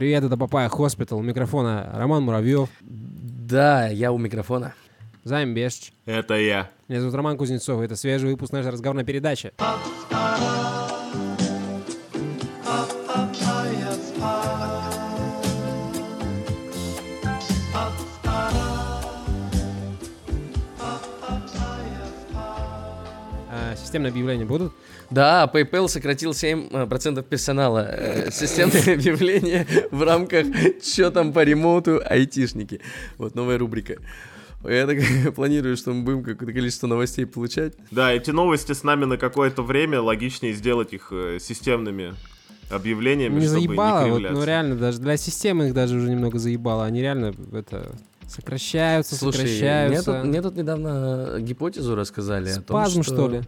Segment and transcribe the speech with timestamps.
[0.00, 1.18] Привет, это Papaya Hospital.
[1.18, 4.72] У микрофона Роман Муравьев, Да, я у микрофона.
[5.24, 5.92] Займ Бешч.
[6.06, 6.70] Это я.
[6.88, 9.52] Меня зовут Роман Кузнецов, и это свежий выпуск нашей разговорной передачи.
[23.90, 24.72] Системные объявления будут?
[25.10, 27.88] Да, PayPal сократил 7% персонала.
[27.90, 30.46] Э, Системное объявление в рамках
[30.80, 32.80] «Чё там по ремоуту айтишники».
[33.18, 33.96] Вот новая рубрика.
[34.62, 34.98] Я так
[35.34, 37.72] планирую, что мы будем какое-то количество новостей получать.
[37.90, 42.14] Да, эти новости с нами на какое-то время, логичнее сделать их э, системными
[42.70, 46.38] объявлениями, Не чтобы заебало, не вот, ну реально, даже для системы их даже уже немного
[46.38, 46.84] заебало.
[46.84, 47.90] Они реально это
[48.28, 50.12] сокращаются, Слушай, мне сокращаются.
[50.12, 53.14] тут, мне тут недавно гипотезу рассказали о том, Спазм, что...
[53.14, 53.42] что ли?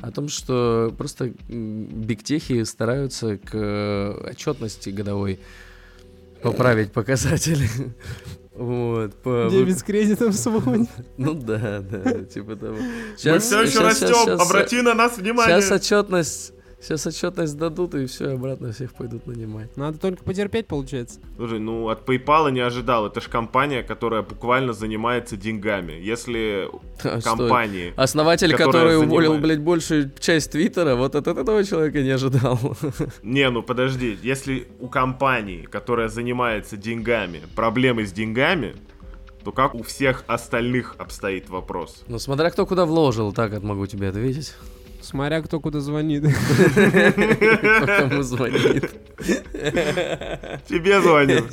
[0.00, 5.40] О том, что просто бигтехи стараются к э, отчетности годовой
[6.42, 7.68] поправить показатели.
[8.58, 10.88] Вот, по Дебет с кредитом свой.
[11.18, 12.78] Ну да, да, типа того.
[12.78, 15.60] Мы все еще растем, обрати на нас внимание.
[15.60, 19.76] Сейчас отчетность, сейчас отчетность дадут, и все, обратно всех пойдут нанимать.
[19.76, 21.20] Надо только потерпеть, получается.
[21.36, 23.06] Слушай, ну от PayPal не ожидал.
[23.06, 25.92] Это же компания, которая буквально занимается деньгами.
[25.92, 26.68] Если
[27.02, 27.92] А что, компании...
[27.96, 32.58] Основатель, которая который уволил, занимает- блядь, большую часть Твиттера, вот от этого человека не ожидал.
[33.22, 38.74] Не, ну подожди, если у компании, которая занимается деньгами, проблемы с деньгами,
[39.44, 42.02] то как у всех остальных обстоит вопрос?
[42.08, 44.54] Ну, смотря кто куда вложил, так вот могу тебе ответить.
[45.06, 46.24] Смотря кто куда звонит.
[46.24, 48.90] Кто кому звонит.
[50.68, 51.44] Тебе звоню.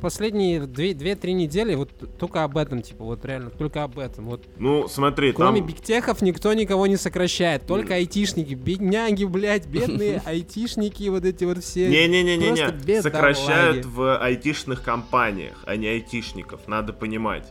[0.00, 4.26] Последние две- две-три недели вот только об этом, типа, вот реально, только об этом.
[4.26, 5.68] Вот Ну, смотри, Кроме там...
[5.68, 11.88] бигтехов никто никого не сокращает, только айтишники, бедняги, блядь, бедные айтишники, вот эти вот все.
[11.88, 16.68] Не-не-не-не-не, сокращают в айтишных компаниях, а не айтишников.
[16.68, 17.50] Надо понимать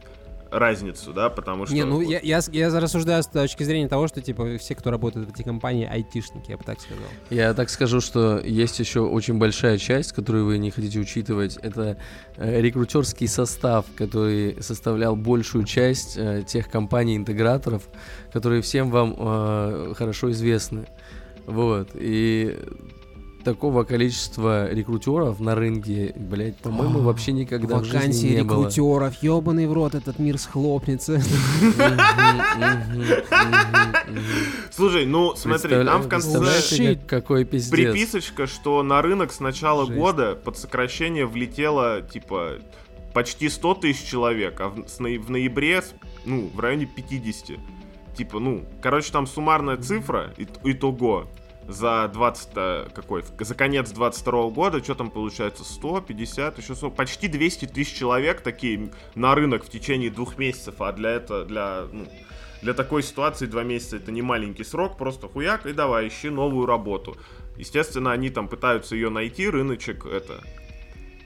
[0.52, 1.76] разницу, да, потому что...
[1.76, 4.92] Не, ну вот- я, я, я рассуждаю с точки зрения того, что типа все, кто
[4.92, 7.06] работает в эти компании, айтишники, я бы так сказал.
[7.30, 11.58] Я так скажу, что есть еще очень большая часть, которую вы не хотите учитывать.
[11.58, 11.98] Это
[12.38, 17.84] э, рекрутерский состав, который составлял большую часть э, тех компаний-интеграторов,
[18.32, 20.86] которые всем вам э, хорошо известны.
[21.46, 21.90] Вот.
[21.94, 22.58] И
[23.46, 28.62] такого количества рекрутеров на рынке, блядь, по-моему, вообще никогда в жизни Вакансии не было.
[28.64, 31.22] рекрутеров, ебаный в рот, этот мир схлопнется.
[34.72, 36.96] Слушай, ну смотри, там в конце...
[37.08, 37.72] Какой пиздец.
[37.72, 39.98] Приписочка, что на рынок с начала Жесть.
[39.98, 42.54] года под сокращение влетело, типа,
[43.14, 45.84] почти 100 тысяч человек, а в, ноябре,
[46.26, 47.58] ну, в районе 50.
[48.18, 51.28] Типа, ну, короче, там суммарная цифра, ит- итого,
[51.68, 56.92] за 20 э, какой, за конец 22 года, что там получается, 100, 50, еще 100,
[56.92, 61.86] почти 200 тысяч человек такие на рынок в течение двух месяцев, а для этого, для,
[61.92, 62.08] ну,
[62.62, 66.66] для такой ситуации два месяца это не маленький срок, просто хуяк и давай, ищи новую
[66.66, 67.18] работу.
[67.58, 70.42] Естественно, они там пытаются ее найти, рыночек это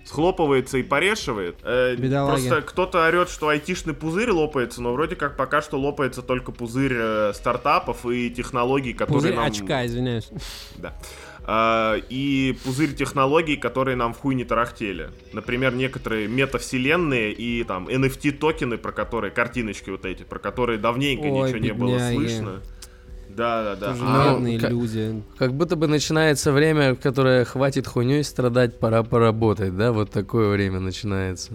[0.09, 1.57] схлопывается и порешивает.
[1.61, 2.47] Э, Бедолаги.
[2.47, 6.95] просто кто-то орет, что айтишный пузырь лопается, но вроде как пока что лопается только пузырь
[6.95, 9.45] э, стартапов и технологий, которые Пузырь нам...
[9.45, 10.29] очка, извиняюсь.
[10.77, 10.95] Да.
[11.43, 15.09] А, и пузырь технологий, которые нам в хуй не тарахтели.
[15.33, 21.25] Например, некоторые метавселенные и там NFT токены, про которые, картиночки вот эти, про которые давненько
[21.25, 22.15] Ой, ничего не было бедняги.
[22.15, 22.61] слышно.
[23.35, 23.87] Да, да, да.
[23.93, 25.23] Тоже А, бедные ка- люди.
[25.37, 29.91] Как будто бы начинается время, в которое хватит хуйней страдать, пора поработать, да?
[29.91, 31.51] Вот такое время начинается.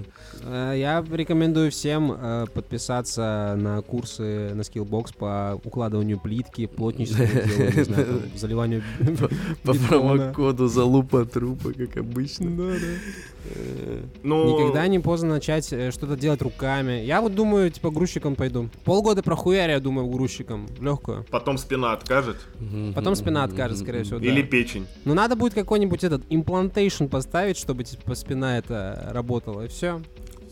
[0.46, 7.24] Э, Я рекомендую всем э, подписаться на курсы на Skillbox по укладыванию плитки, плотничеству,
[8.36, 8.82] заливанию
[9.62, 12.50] По промокоду залупа трупа, как обычно.
[12.50, 12.86] Да, да.
[13.46, 17.02] Э, Ну, Никогда не поздно начать что-то делать руками.
[17.04, 18.68] Я вот думаю, типа, грузчиком пойду.
[18.84, 20.66] Полгода прохуярю, я думаю, грузчиком.
[20.80, 21.24] Легкую.
[21.30, 22.36] Потом спина откажет.
[22.94, 24.26] Потом спина откажет, скорее всего, да.
[24.26, 24.86] Или печень.
[25.04, 30.00] Ну, надо будет какой-нибудь этот имплантейшн поставить, чтобы, типа, спина это работала, и все.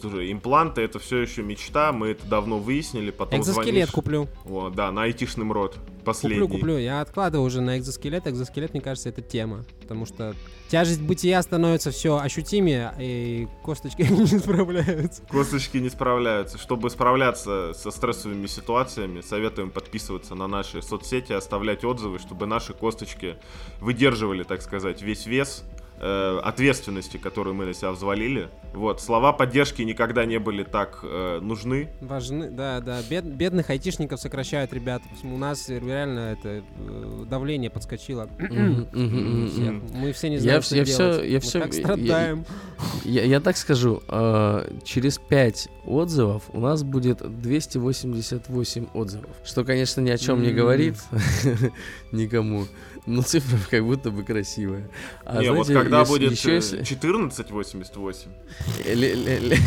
[0.08, 4.28] Импланты это все еще мечта, мы это давно выяснили, потом Экзоскелет звонишь- куплю.
[4.44, 5.76] О, да, на айтишный род.
[6.04, 6.40] Последний.
[6.42, 6.78] Куплю, куплю.
[6.78, 8.26] Я откладываю уже на экзоскелет.
[8.26, 9.64] Экзоскелет, мне кажется, это тема.
[9.80, 10.34] Потому что
[10.68, 15.22] тяжесть бытия становится все ощутимее, и косточки не справляются.
[15.30, 16.58] Косточки не справляются.
[16.58, 23.36] Чтобы справляться со стрессовыми ситуациями, советуем подписываться на наши соцсети, оставлять отзывы, чтобы наши косточки
[23.80, 25.64] выдерживали, так сказать, весь вес
[26.02, 28.48] э, ответственности, которую мы на себя взвалили.
[28.74, 31.88] Вот, слова поддержки никогда не были так э, нужны.
[32.00, 33.00] Важны, да, да.
[33.08, 35.04] Бед, бедных айтишников сокращают ребята.
[35.22, 38.28] У нас реально это э, давление подскочило.
[38.40, 41.14] Мы все не знаем, я, что я делать.
[41.14, 42.44] Все, я Мы все, так страдаем.
[43.04, 49.30] Я, я так скажу, э, через 5 отзывов у нас будет 288 отзывов.
[49.44, 50.96] Что, конечно, ни о чем не говорит
[52.12, 52.66] никому.
[53.06, 54.88] Но цифра как будто бы красивая.
[55.24, 58.28] А не, вот знаете, когда если- будет еще э, если- 1488.
[58.86, 59.58] Ли- ли- ли-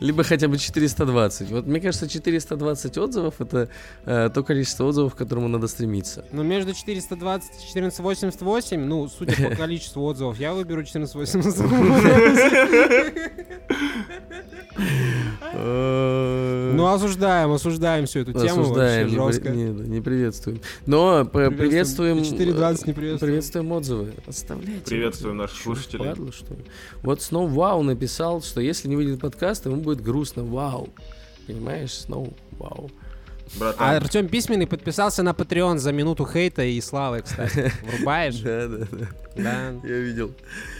[0.00, 1.50] Либо хотя бы 420.
[1.52, 3.68] Вот мне кажется, 420 отзывов это
[4.04, 6.24] э, то количество отзывов, к которому надо стремиться.
[6.32, 13.22] Но между 420 и 1488, ну, судя по количеству отзывов, я выберу 1488.
[15.54, 20.60] Ну, осуждаем, осуждаем всю эту тему Осуждаем, вообще не, приветствуем.
[20.86, 22.18] Но приветствуем.
[22.18, 23.18] И 4.20 не э, приветствуем.
[23.18, 24.14] Приветствуем отзывы.
[24.26, 24.84] Оставляйте.
[24.86, 26.06] Приветствуем наших слушателей.
[26.06, 26.64] впадло, что ли?
[27.02, 30.44] Вот Сноу Вау написал, что если не выйдет подкаст, ему будет грустно.
[30.44, 30.88] Вау.
[31.46, 32.90] Понимаешь, Сноу Вау.
[33.56, 37.72] А Братан, Артем Письменный подписался на Patreon за минуту хейта и славы, кстати.
[37.96, 38.36] Врубаешь?
[38.40, 39.06] Да, да, да.
[39.36, 39.88] Да.
[39.88, 40.34] Я видел.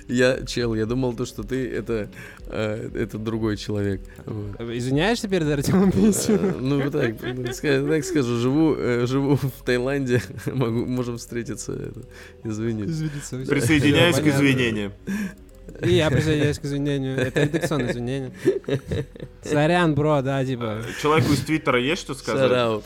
[0.08, 2.08] Я, чел, я думал то, что ты это,
[2.46, 4.00] э, это другой человек.
[4.26, 4.60] Вот.
[4.60, 6.69] Извиняешься перед Артемом Э, Письменным?
[6.69, 7.44] Ну, вот так, ну,
[7.88, 11.72] так скажу, живу, э, живу в Таиланде, могу, можем встретиться.
[11.72, 12.02] это,
[12.44, 12.90] Извинюсь.
[12.90, 13.36] Извиниться.
[13.38, 14.92] присоединяюсь к извинениям.
[15.82, 17.19] И я присоединяюсь к извинению.
[17.19, 18.32] Это редакционное извинение.
[19.43, 20.82] Сорян, бро, да, типа.
[21.00, 22.82] Человеку из Твиттера есть что сказать?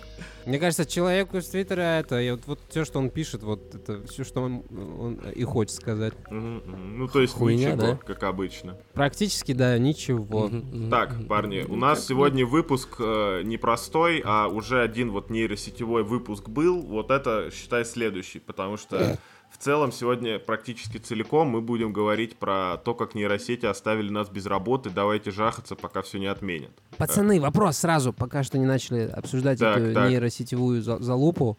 [0.46, 4.06] Мне кажется, человеку из Твиттера это, и вот, вот все, что он пишет, вот это
[4.06, 6.14] все, что он, он и хочет сказать.
[6.30, 6.98] Мгм.
[6.98, 7.96] Ну, то есть Хуйня, ничего, да?
[7.96, 8.78] как обычно.
[8.94, 10.46] Практически, да, ничего.
[10.46, 10.88] Мгм.
[10.88, 16.48] Так, парни, у нас сегодня выпуск э, не простой, а уже один вот нейросетевой выпуск
[16.48, 16.80] был.
[16.80, 19.18] Вот это, считай, следующий, потому что
[19.58, 24.44] в целом сегодня практически целиком мы будем говорить про то, как нейросети оставили нас без
[24.46, 24.90] работы.
[24.90, 26.70] Давайте жахаться, пока все не отменят.
[26.98, 30.10] Пацаны, вопрос сразу, пока что не начали обсуждать Так, эту так.
[30.10, 31.56] нейросетевую за- залупу.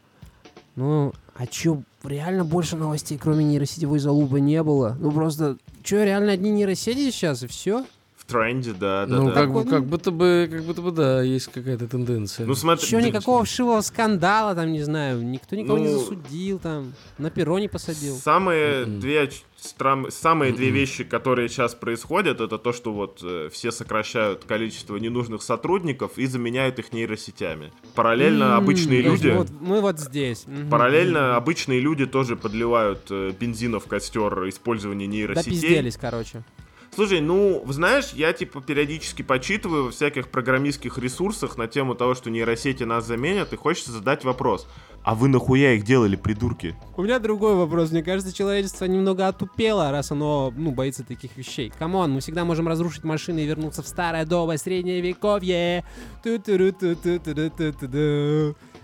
[0.76, 4.96] Ну, а чё, реально больше новостей, кроме нейросетевой залупы, не было?
[5.00, 7.84] Ну просто, чё, реально одни нейросети сейчас, и все?
[8.27, 9.33] Тренде, да, да, Ну, да.
[9.33, 12.45] как, бы- как ну- будто бы, как будто бы, да, есть какая-то тенденция.
[12.45, 16.94] Ну, смотри, Чё, никакого вшивого скандала там, не знаю, никто никого не Ну, засудил там,
[17.18, 18.15] на перо не посадил.
[18.18, 19.00] Самые Мгм.
[19.00, 20.75] две страм- самые две Мгм.
[20.75, 26.25] вещи, которые сейчас происходят, это то, что вот э, все сокращают количество ненужных сотрудников и
[26.27, 27.71] заменяют их нейросетями.
[27.95, 30.44] Параллельно М, обычные есть люди, Вот, мы вот здесь.
[30.47, 30.69] Мгм.
[30.69, 35.53] параллельно обычные люди тоже подливают э, бензина в костер использования нейросетей.
[35.56, 36.44] Допизделись, короче.
[36.98, 42.32] Слушай, ну, знаешь, я типа периодически почитываю во всяких программистских ресурсах на тему того, что
[42.32, 44.68] нейросети нас заменят, и хочется задать вопрос.
[45.04, 46.76] А вы нахуя их делали, придурки?
[46.96, 47.92] У меня другой вопрос.
[47.92, 51.72] Мне кажется, человечество немного отупело, раз оно, ну, боится таких вещей.
[51.78, 55.86] Come on, мы всегда можем разрушить машины и вернуться в старое доброе средневековье.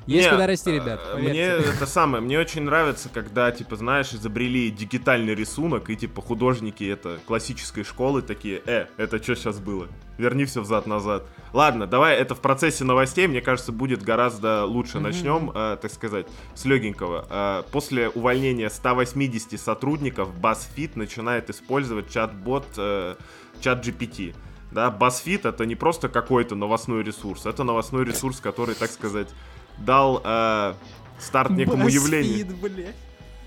[0.05, 1.01] Есть куда расти, э, ребят.
[1.17, 6.83] Мне это самое, мне очень нравится, когда, типа, знаешь, изобрели дигитальный рисунок, и, типа, художники
[6.83, 9.87] это классической школы такие, э, это что сейчас было?
[10.17, 11.25] Верни все взад-назад.
[11.53, 14.99] Ладно, давай это в процессе новостей, мне кажется, будет гораздо лучше.
[14.99, 17.27] Начнем, э, так сказать, с легенького.
[17.29, 23.15] Э, после увольнения 180 сотрудников BuzzFeed начинает использовать чат-бот э,
[23.61, 24.35] чат GPT.
[24.71, 29.29] Да, BuzzFeed это не просто какой-то новостной ресурс, это новостной ресурс, который, так сказать,
[29.77, 30.73] дал э,
[31.19, 32.45] старт некому явлению.
[32.45, 32.95] BuzzFeed, блядь.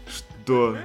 [0.08, 0.76] Что?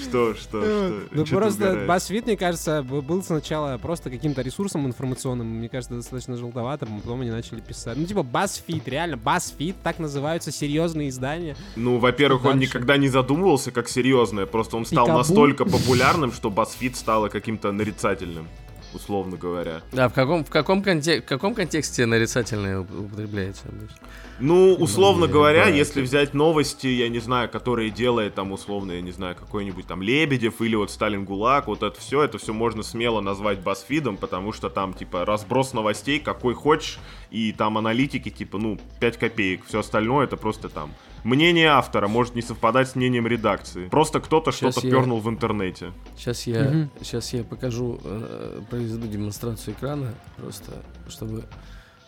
[0.00, 1.00] Что, что, что?
[1.10, 1.84] Ну просто?
[1.88, 7.22] BuzzFeed, мне кажется, был сначала просто каким-то ресурсом информационным, мне кажется, достаточно желтоватым, а потом
[7.22, 7.96] они начали писать.
[7.98, 11.56] Ну типа BuzzFeed, реально, BuzzFeed, так называются серьезные издания.
[11.74, 15.18] Ну, во-первых, он никогда не задумывался как серьезное, просто он стал Пикабу.
[15.18, 18.46] настолько популярным, что BuzzFeed стало каким-то нарицательным,
[18.94, 19.80] условно говоря.
[19.96, 23.96] А в каком, в каком, конте- в каком контексте нарицательное уп- употребляется обычно?
[24.40, 28.92] Ну, условно Не, говоря, да, если взять новости, я не знаю, которые делает там условно,
[28.92, 32.52] я не знаю, какой-нибудь там Лебедев или вот Сталин ГУЛАГ, вот это все, это все
[32.52, 36.98] можно смело назвать басфидом, потому что там типа разброс новостей, какой хочешь,
[37.30, 40.92] и там аналитики типа, ну, 5 копеек, все остальное это просто там
[41.24, 43.88] мнение автора может не совпадать с мнением редакции.
[43.88, 45.92] Просто кто-то что-то я- пернул в интернете.
[46.16, 46.90] Сейчас я, Мгм.
[47.00, 50.72] сейчас я покажу, э, произведу демонстрацию экрана, просто
[51.08, 51.44] чтобы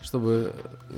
[0.03, 0.53] чтобы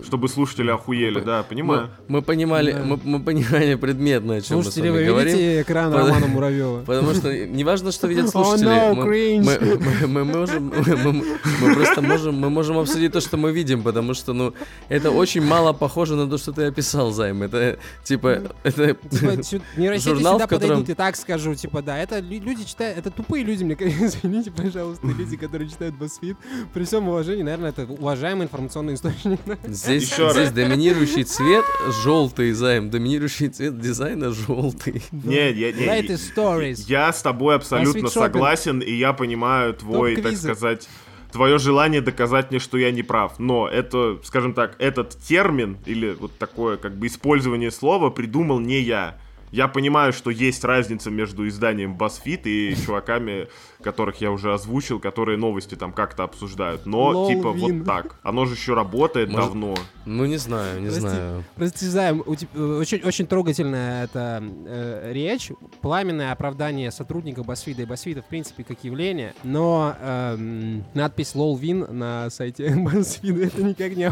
[0.05, 1.91] Чтобы слушатели охуели, да, понимаю.
[2.09, 2.83] мы, мы понимали, Да.
[2.85, 5.37] мы, мы понимали предметно, о чем Слушатели, мы с вы вами говорим.
[5.37, 6.81] видите экран Под- Романа Муравьева?
[6.85, 8.69] Потому что не важно, что видят Oh слушатели.
[8.69, 9.05] no, мы,
[9.45, 11.25] мы- мы- мы можем, мы, мы-
[11.61, 14.55] мы просто можем, мы можем обсудить то, что мы видим, потому что, ну,
[14.89, 17.43] это очень мало похоже на то, что ты описал, Займ.
[17.43, 19.33] Это типа, это Типа,
[19.99, 23.45] Журнал, в котором- подойдут, и так скажу, типа, да, это лю- люди читают, это тупые
[23.45, 26.37] люди, мне кажется, извините, пожалуйста, люди, которые читают BuzzFeed.
[26.73, 29.41] При всем уважении, наверное, это уважаемый информационный источник.
[29.67, 30.35] здесь, Еще раз.
[30.37, 31.65] здесь доминирующий цвет
[32.03, 32.91] желтый, Займ.
[32.91, 35.03] Доминирующий цвет дизайна желтый.
[35.13, 36.85] Не, я, не, я- the stories.
[36.89, 40.89] я с тобой абсолютно согласен, и я понимаю твой, так сказать,
[41.33, 43.39] твое желание доказать мне, что я не прав.
[43.39, 48.81] Но это, скажем так, этот термин или вот такое как бы использование слова придумал не
[48.81, 49.19] я.
[49.53, 53.49] Я понимаю, что есть разница между изданием BuzzFeed и чуваками,
[53.83, 56.87] которых я уже озвучил, которые новости там как-то обсуждают.
[56.87, 57.79] Но, Лол, типа, Вин.
[57.81, 58.17] вот так.
[58.23, 59.75] Оно же еще работает Может, давно.
[60.07, 61.01] Ну, не знаю, не Прости.
[61.01, 61.45] знаю.
[61.55, 65.51] Прости, Займ, у теб- э, очень, очень трогательная эта э, речь,
[65.83, 71.93] пламенное оправдание сотрудников BuzzFeed и BuzzFeed, в принципе, как явление, но эм, надпись LOL Win
[71.93, 74.05] на сайте BuzzFeed это никак не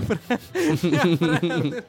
[0.81, 1.85] оправдывает.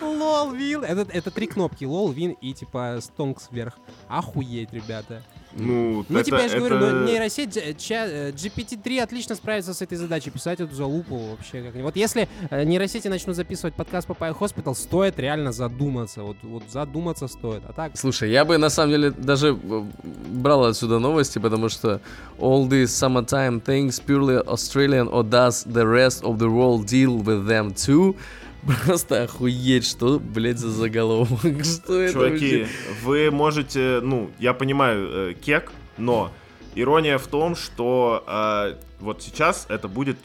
[0.00, 3.78] LOL Win, это, это три кнопки, LOL Win и типа стонкс вверх.
[4.08, 5.22] Охуеть, ребята.
[5.54, 9.34] Ну, Ну, это, типа, я же говорю, это- ну, нейросеть э, ча- э, GPT-3 отлично
[9.34, 13.74] справится с этой задачей, писать эту залупу вообще как Вот если э, нейросети начнут записывать
[13.74, 17.98] подкаст Papaya Hospital, стоит реально задуматься, вот, вот задуматься стоит, а так...
[17.98, 19.82] Слушай, я бы на самом деле даже э,
[20.28, 22.00] брал отсюда новости, потому что
[22.38, 27.46] all these summertime things purely Australian or does the rest of the world deal with
[27.46, 28.16] them too?
[28.84, 31.40] Просто охуеть, что, блядь, за заголовок?
[31.64, 32.68] Что это Чуваки, вообще?
[33.02, 36.30] вы можете, ну, я понимаю, э, кек, но
[36.74, 40.18] ирония в том, что э, вот сейчас это будет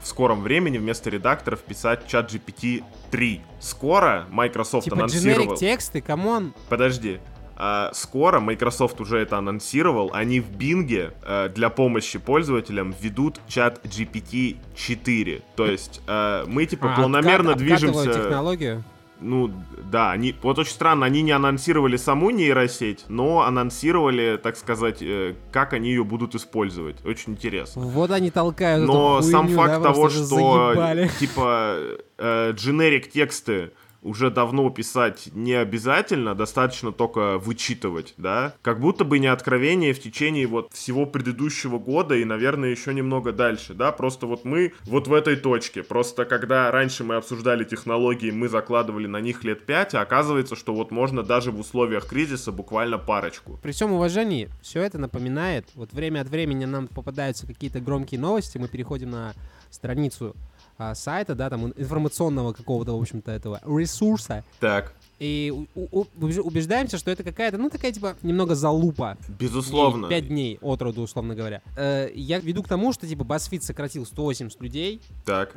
[0.00, 3.40] в скором времени вместо редакторов писать ChatGPT 3.
[3.60, 5.54] Скоро Microsoft Типа анонсировал...
[5.54, 6.54] generic тексты, come on.
[6.68, 7.20] Подожди.
[7.58, 10.10] А, скоро Microsoft уже это анонсировал.
[10.12, 15.42] Они в Bing э, для помощи пользователям ведут ChatGPT 4.
[15.56, 18.12] То есть э, мы типа А, планомерно откат- движемся.
[18.12, 18.84] технологию.
[19.18, 19.50] Ну,
[19.90, 25.34] да, они, вот очень странно, они не анонсировали саму нейросеть, но анонсировали, так сказать, э,
[25.52, 27.02] как они ее будут использовать.
[27.06, 27.80] Очень интересно.
[27.80, 31.10] Вот они толкают Но сам хуйню, факт да, того, что заебали.
[31.18, 31.76] типа
[32.18, 33.70] э, дженерик тексты
[34.06, 38.54] уже давно писать не обязательно, достаточно только вычитывать, да?
[38.62, 43.32] Как будто бы не откровение в течение вот всего предыдущего года и, наверное, еще немного
[43.32, 43.92] дальше, да?
[43.92, 45.82] Просто вот мы вот в этой точке.
[45.82, 50.74] Просто когда раньше мы обсуждали технологии, мы закладывали на них лет пять, а оказывается, что
[50.74, 53.58] вот можно даже в условиях кризиса буквально парочку.
[53.62, 58.58] При всем уважении, все это напоминает, вот время от времени нам попадаются какие-то громкие новости,
[58.58, 59.34] мы переходим на
[59.70, 60.34] страницу
[60.78, 67.10] а, сайта, да, там ин- информационного какого-то, в общем-то, этого ресурса, Так, и убеждаемся, что
[67.10, 69.16] это какая-то, ну, такая, типа, немного залупа.
[69.28, 70.08] безусловно.
[70.08, 71.62] Пять дней от роду, условно говоря.
[71.76, 75.00] Э, я веду к тому, что, типа, BuzzFeed сократил 180 людей.
[75.24, 75.54] Так.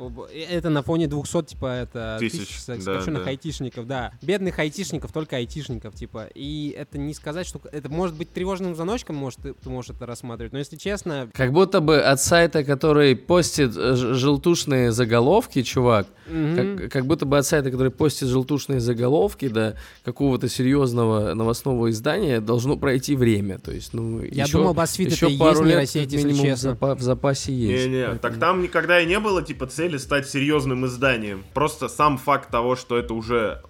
[0.48, 3.30] Это на фоне 200, типа, это Тысяч, тысяч да, сокращенных да.
[3.30, 4.12] айтишников, да.
[4.22, 6.28] Бедных айтишников, только айтишников, типа.
[6.34, 7.60] И это не сказать, что...
[7.70, 10.52] Это может быть тревожным звоночком, может, ты, ты можешь это рассматривать.
[10.52, 16.78] Но, если честно, Как будто бы от сайта, который постит э, желтушные заголовки, чувак, мгм.
[16.78, 22.40] как, как будто бы от сайта, который постит желтушные заголовки, до какого-то серьезного новостного издания
[22.40, 23.58] должно пройти время.
[23.58, 26.48] То есть, ну, я еще, думал, BuzzFeed еще это пару есть лет если минимум в,
[26.48, 26.76] честно.
[26.94, 27.86] в запасе есть.
[27.86, 31.44] Не-не, Поэтому- так там никогда и не было, типа, цели стать серьезным изданием.
[31.54, 33.62] Просто сам факт того, что это уже...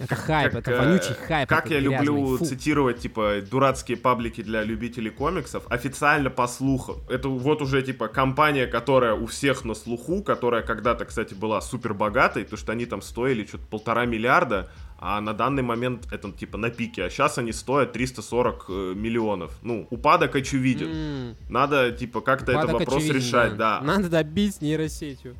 [0.00, 1.48] Это хайп, как, это э, вонючий хайп.
[1.48, 2.44] Как я люблю фу.
[2.46, 6.96] цитировать, типа, дурацкие паблики для любителей комиксов, официально по слухам.
[7.10, 11.92] Это вот уже, типа, компания, которая у всех на слуху, которая когда-то, кстати, была супер
[11.92, 16.56] богатой, потому что они там стоили что-то полтора миллиарда, а на данный момент это, типа,
[16.56, 17.04] на пике.
[17.04, 19.52] А сейчас они стоят 340 э, миллионов.
[19.62, 20.88] Ну, упадок очевиден.
[20.90, 23.80] М, Надо, типа, как-то этот вопрос очевиден, решать, да.
[23.82, 25.36] Надо добить нейросетью.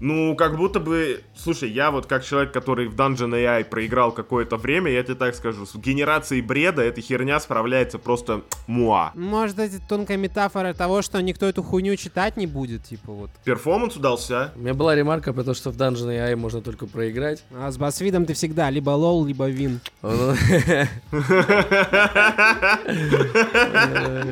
[0.00, 1.22] Ну, как будто бы...
[1.36, 5.34] Слушай, я вот как человек, который в Dungeon AI проиграл какое-то время, я тебе так
[5.34, 9.10] скажу, с генерацией бреда эта херня справляется просто муа.
[9.14, 13.30] Может, это тонкая метафора того, что никто эту хуйню читать не будет, типа вот.
[13.44, 14.52] Перформанс удался.
[14.56, 17.42] У меня была ремарка про то, что в Dungeon AI можно только проиграть.
[17.52, 19.80] А с BuzzFeed ом ты всегда либо LOL, либо win.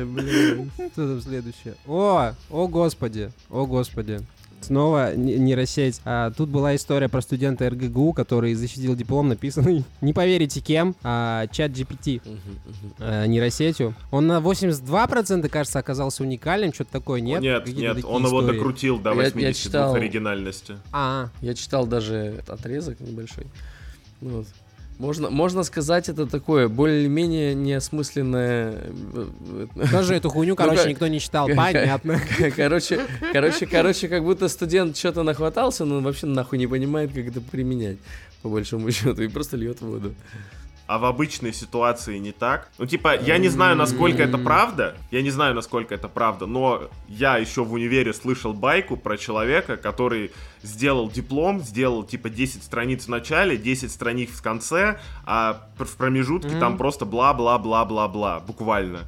[0.07, 0.71] Блин.
[0.93, 1.75] Что там следующее?
[1.85, 4.21] О, о господи, о господи.
[4.67, 6.01] Снова нейросеть.
[6.03, 11.47] А, тут была история про студента РГГУ, который защитил диплом, написанный, не поверите кем, а,
[11.47, 12.93] ChatGPT мгм.
[12.99, 13.95] э, нейросетью.
[14.11, 17.41] Он на 82% кажется оказался уникальным, что-то такое, нет?
[17.41, 18.57] Нет, нет, он его истории.
[18.57, 20.75] докрутил до Я- я 82 читал- оригинальности.
[20.91, 23.47] А, Я читал даже отрезок небольшой.
[24.21, 24.47] Ну Вот.
[24.99, 28.73] Можно, можно сказать, это такое более-менее неосмысленное...
[29.13, 29.27] э,
[29.75, 32.19] э, тоже эту хуйню, Ну, короче, как- никто не читал, понятно.
[32.55, 32.99] Короче,
[33.31, 37.41] короче, короче, как будто студент что-то нахватался, но он вообще нахуй не понимает, как это
[37.41, 37.97] применять,
[38.41, 40.15] по большому счету, и просто льет воду.
[40.87, 42.69] А в обычной ситуации не так.
[42.77, 44.95] Ну, типа, я не знаю, насколько это правда.
[45.11, 49.75] Я не знаю, насколько это правда, но я еще в универе слышал байку про человека,
[49.75, 50.31] который
[50.63, 56.57] сделал диплом, сделал, типа, 10 страниц в начале, 10 страниц в конце, а в промежутке
[56.57, 59.01] там просто бла-бла-бла-бла-бла, буквально.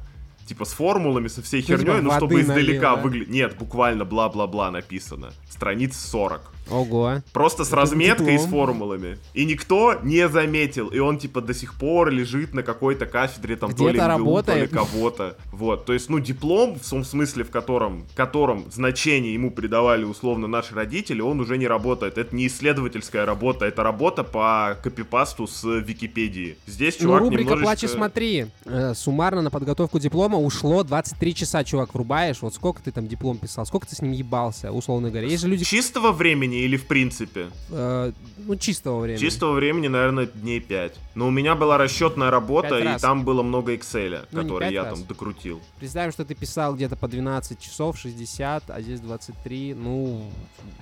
[0.46, 3.30] Типа с формулами, со всей типа, херней, ну, чтобы издалека выглядеть.
[3.30, 5.30] Нет, буквально бла-бла-бла написано.
[5.48, 6.42] Страниц 40.
[6.70, 7.22] Ого.
[7.32, 9.18] Просто с разметкой и с формулами.
[9.34, 10.88] И никто не заметил.
[10.88, 14.54] И он, типа, до сих пор лежит на какой-то кафедре, там, то ли МГУ, то
[14.54, 14.70] ли работает.
[14.70, 15.36] кого-то.
[15.52, 15.84] Вот.
[15.84, 20.74] То есть, ну, диплом, в том смысле, в котором, котором значение ему придавали, условно, наши
[20.74, 22.18] родители, он уже не работает.
[22.18, 26.56] Это не исследовательская работа, это работа по копипасту с Википедии.
[26.66, 27.64] Здесь Ну, чувак рубрика немножечко...
[27.64, 28.46] «Плачь и смотри».
[28.64, 32.42] Э, суммарно на подготовку диплома ушло 23 часа, чувак, врубаешь.
[32.42, 35.26] Вот сколько ты там диплом писал, сколько ты с ним ебался, условно говоря.
[35.26, 37.48] Есть же люди, Чистого времени или в принципе?
[37.70, 39.20] э, ну, чистого времени.
[39.20, 40.94] Чистого времени, наверное, дней 5.
[41.14, 43.02] Но у меня была расчетная работа, и раз.
[43.02, 44.98] там было много Excel, Ну, который я раз.
[44.98, 45.60] там докрутил.
[45.78, 50.30] Представим, что ты писал где-то по 12 часов, 60, а здесь 23, ну...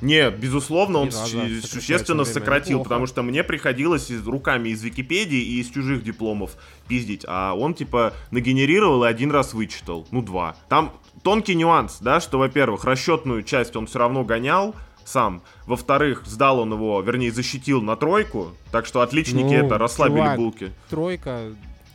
[0.01, 2.89] Не, безусловно, он существенно сократил, Неплохо.
[2.89, 6.57] потому что мне приходилось из, руками из Википедии и из чужих дипломов
[6.87, 10.57] пиздить, а он, типа, нагенерировал и один раз вычитал, ну, два.
[10.69, 14.75] Там тонкий нюанс, да, что, во-первых, расчетную часть он все равно гонял
[15.09, 20.19] сам, во-вторых, сдал он его, вернее, защитил на тройку, так что отличники Ну, это расслабили
[20.21, 20.73] чувак, булки.
[20.91, 21.41] Тройка,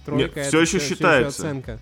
[0.06, 1.42] тройка Нет, это всё ещё всё- всё считается.
[1.44, 1.80] оценка.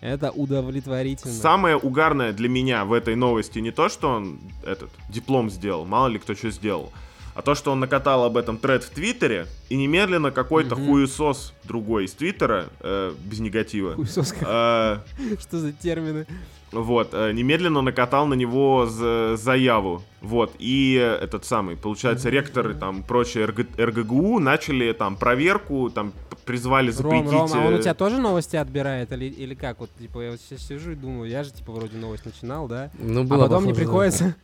[0.00, 1.32] Это удовлетворительно.
[1.32, 6.06] Самое угарное для меня в этой новости не то, что он этот диплом сделал, мало
[6.08, 6.92] ли кто что сделал,
[7.38, 10.86] а то, что он накатал об этом тред в Твиттере, и немедленно какой-то Мгм.
[10.86, 15.04] хуесос другой из Твиттера, э, без негатива, Хуесоска.
[15.20, 16.26] э, Что за термины?
[16.72, 20.02] вот, э, немедленно накатал на него за- заяву.
[20.20, 26.12] Вот, и э, этот самый, получается, ректоры там прочие РГ РГГУ начали там проверку, там
[26.44, 27.30] призвали Ром, запретить...
[27.32, 29.78] Ром, а он у э, тебя тоже новости отбирает или, или как?
[29.78, 32.90] Вот, типа, я вот сейчас сижу и думаю, я же, типа, вроде новость начинал, да?
[32.98, 34.34] Ну, А было потом мне похоже, да.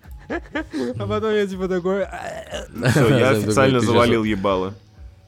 [0.98, 2.06] А потом я, типа, такой...
[2.90, 4.74] всё, я официально завалил ебало.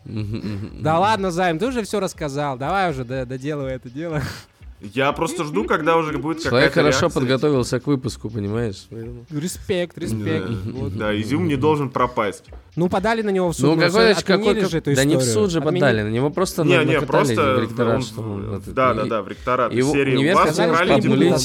[0.05, 2.57] Да ладно, Займ, ты уже все рассказал.
[2.57, 4.23] Давай уже, доделывай это дело.
[4.95, 7.21] Я просто жду, когда уже будет Человек какая-то хорошо реакция.
[7.21, 8.87] подготовился к выпуску, понимаешь?
[9.31, 10.49] Респект, респект.
[10.49, 10.97] Да, Вот.
[10.97, 12.44] да, изюм не должен пропасть.
[12.77, 13.75] Ну, подали на него в суд.
[13.75, 15.81] Ну, какой, какой, отменили же эту да не в суд же Отменили.
[15.81, 18.92] подали, на него просто Не, на- не, просто в ректорат, он- что он этот- да,
[18.92, 19.73] и- да, да, в ректорат.
[19.73, 21.38] его серии вас украли диплом.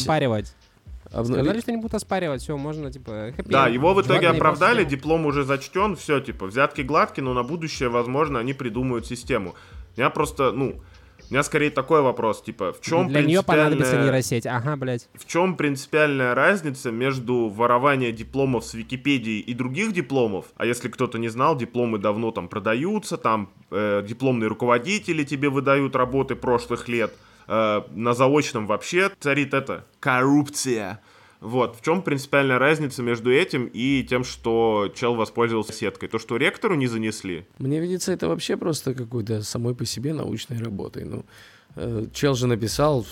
[1.14, 2.42] Обнули- Сказали, что не будут оспаривать.
[2.42, 6.46] Все, можно, типа, happy Да, его в итоге Чувак оправдали, диплом уже зачтен, все, типа,
[6.48, 9.56] взятки гладкие, но на будущее, возможно, они придумают систему.
[9.96, 10.82] У меня просто, ну,
[11.30, 14.46] у меня скорее такой вопрос, типа, в чем Для нее понадобится принципиальная- нейросеть.
[14.46, 15.08] Ага, блядь.
[15.14, 20.48] в чем принципиальная разница между ворованием дипломов с Википедии и других дипломов?
[20.58, 25.96] А если кто-то не знал, дипломы давно там продаются, там э, дипломные руководители тебе выдают
[25.96, 27.14] работы прошлых лет.
[27.54, 31.02] Э, на заочном вообще царит это коррупция.
[31.42, 36.08] Вот, в чем принципиальная разница между этим и тем, что чел воспользовался сеткой?
[36.08, 37.46] То, что ректору не занесли?
[37.60, 41.04] Мне видится, это вообще просто какой-то самой по себе научной работой.
[41.04, 41.26] Ну,
[41.76, 43.06] э, чел же написал,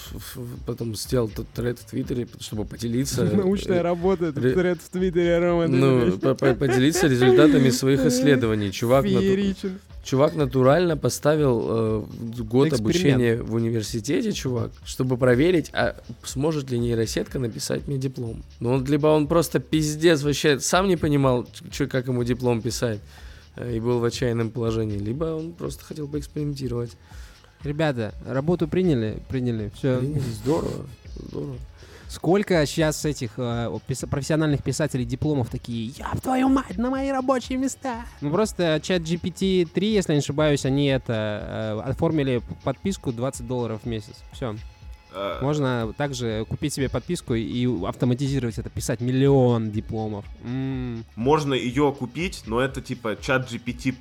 [0.65, 3.23] потом сделал тот тред в Твиттере, чтобы поделиться.
[3.35, 5.67] Научная работа, этот ре- тред в Твиттере, Рома.
[5.67, 8.71] Ну, поделиться результатами своих исследований.
[8.71, 9.05] Чувак.
[10.03, 12.03] Чувак натурально поставил э,
[12.39, 12.79] год Эксперимент.
[12.79, 18.43] обучения в университете, чувак, чтобы проверить, а сможет ли нейросетка написать мне диплом.
[18.59, 22.99] Ну, он, либо он просто пиздец вообще сам не понимал, чё, как ему диплом писать,
[23.55, 26.91] э, и был в отчаянном положении, либо он просто хотел поэкспериментировать.
[27.63, 29.21] Ребята, работу приняли?
[29.27, 29.71] Приняли.
[29.75, 29.99] Все.
[29.99, 30.85] Блин, Здорово,
[31.27, 31.55] здорово.
[32.09, 37.57] Сколько сейчас этих э, пис- профессиональных писателей дипломов такие, я твою мать, на мои рабочие
[37.59, 38.03] места.
[38.21, 43.85] Ну просто чат GPT-3, если не ошибаюсь, они это э, оформили подписку 20 долларов в
[43.87, 44.15] месяц.
[44.31, 44.55] Все.
[45.13, 50.25] Э, Можно также купить себе подписку и автоматизировать это, писать миллион дипломов.
[50.43, 51.05] М.
[51.15, 53.93] Можно ее купить, но это типа чат GPT+,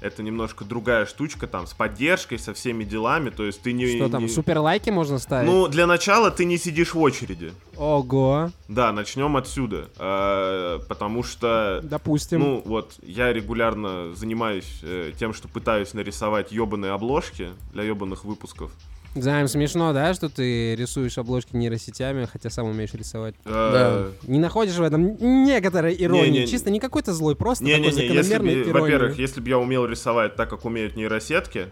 [0.00, 3.96] это немножко другая штучка, там, с поддержкой, со всеми делами, то есть ты не...
[3.96, 5.48] Что там, не- супер лайки можно ставить?
[5.48, 7.52] Ну, для начала ты не сидишь в очереди.
[7.76, 9.88] Ого, Да, начнем отсюда.
[9.98, 12.40] Э, потому что, допустим.
[12.40, 18.72] ну, вот, я регулярно занимаюсь э, тем, что пытаюсь нарисовать ебаные обложки для ебаных выпусков.
[19.14, 23.34] Займ, смешно, да, что ты рисуешь обложки нейросетями, хотя сам умеешь рисовать?
[23.44, 26.26] Э, Не находишь в этом некоторой иронии?
[26.30, 26.46] Не-не-не.
[26.46, 28.80] Чисто не какой-то злой, просто такой Не-не-не, если закономерной бы, иронии.
[28.92, 31.70] во-первых, если бы я умел рисовать так, как умеют нейросетки,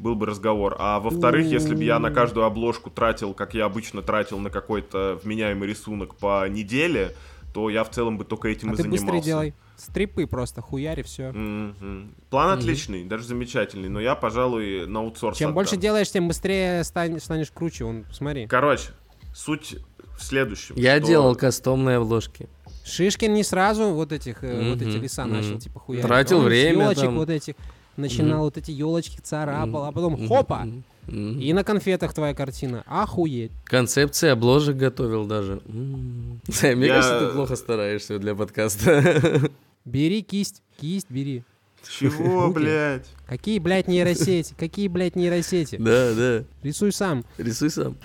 [0.00, 0.74] был бы разговор.
[0.80, 5.20] А во-вторых, если бы я на каждую обложку тратил, как я обычно тратил на какой-то
[5.22, 7.14] вменяемый рисунок по неделе,
[7.52, 9.04] то я в целом бы только этим а и ты занимался.
[9.06, 9.54] быстрее делай.
[9.76, 11.32] Стрипы просто, хуяри, все.
[11.32, 12.14] Мгм.
[12.30, 15.54] План отличный, даже замечательный, но я, пожалуй, на аутсорс Чем отдам.
[15.56, 17.84] больше делаешь, тем быстрее стань- станешь круче.
[17.84, 18.46] Вон, посмотри.
[18.46, 18.90] Короче,
[19.34, 19.76] суть
[20.18, 20.76] в следующем.
[20.76, 22.48] Я что- делал кастомные обложки.
[22.84, 25.34] Шишкин не сразу вот этих э, вот эти леса мгм.
[25.36, 26.06] начал типа хуярить.
[26.06, 27.16] Тратил Он с время там.
[27.16, 27.54] вот этих
[27.96, 28.44] начинал Мгм.
[28.44, 30.66] вот эти елочки царапал, а потом хопа
[31.06, 31.38] мгм.
[31.40, 32.82] и на конфетах твоя картина.
[32.86, 33.52] Охуеть.
[33.64, 35.60] Концепции обложек готовил даже.
[35.66, 39.50] Мне кажется, ты плохо стараешься для подкаста.
[39.84, 41.42] Бери кисть, кисть бери.
[41.88, 43.06] Чего, блядь?
[43.26, 44.54] Какие, блядь, нейросети?
[44.58, 45.76] Какие, блядь, нейросети?
[45.76, 46.44] Да, да.
[46.62, 47.24] Рисуй сам.
[47.38, 47.96] Рисуй сам.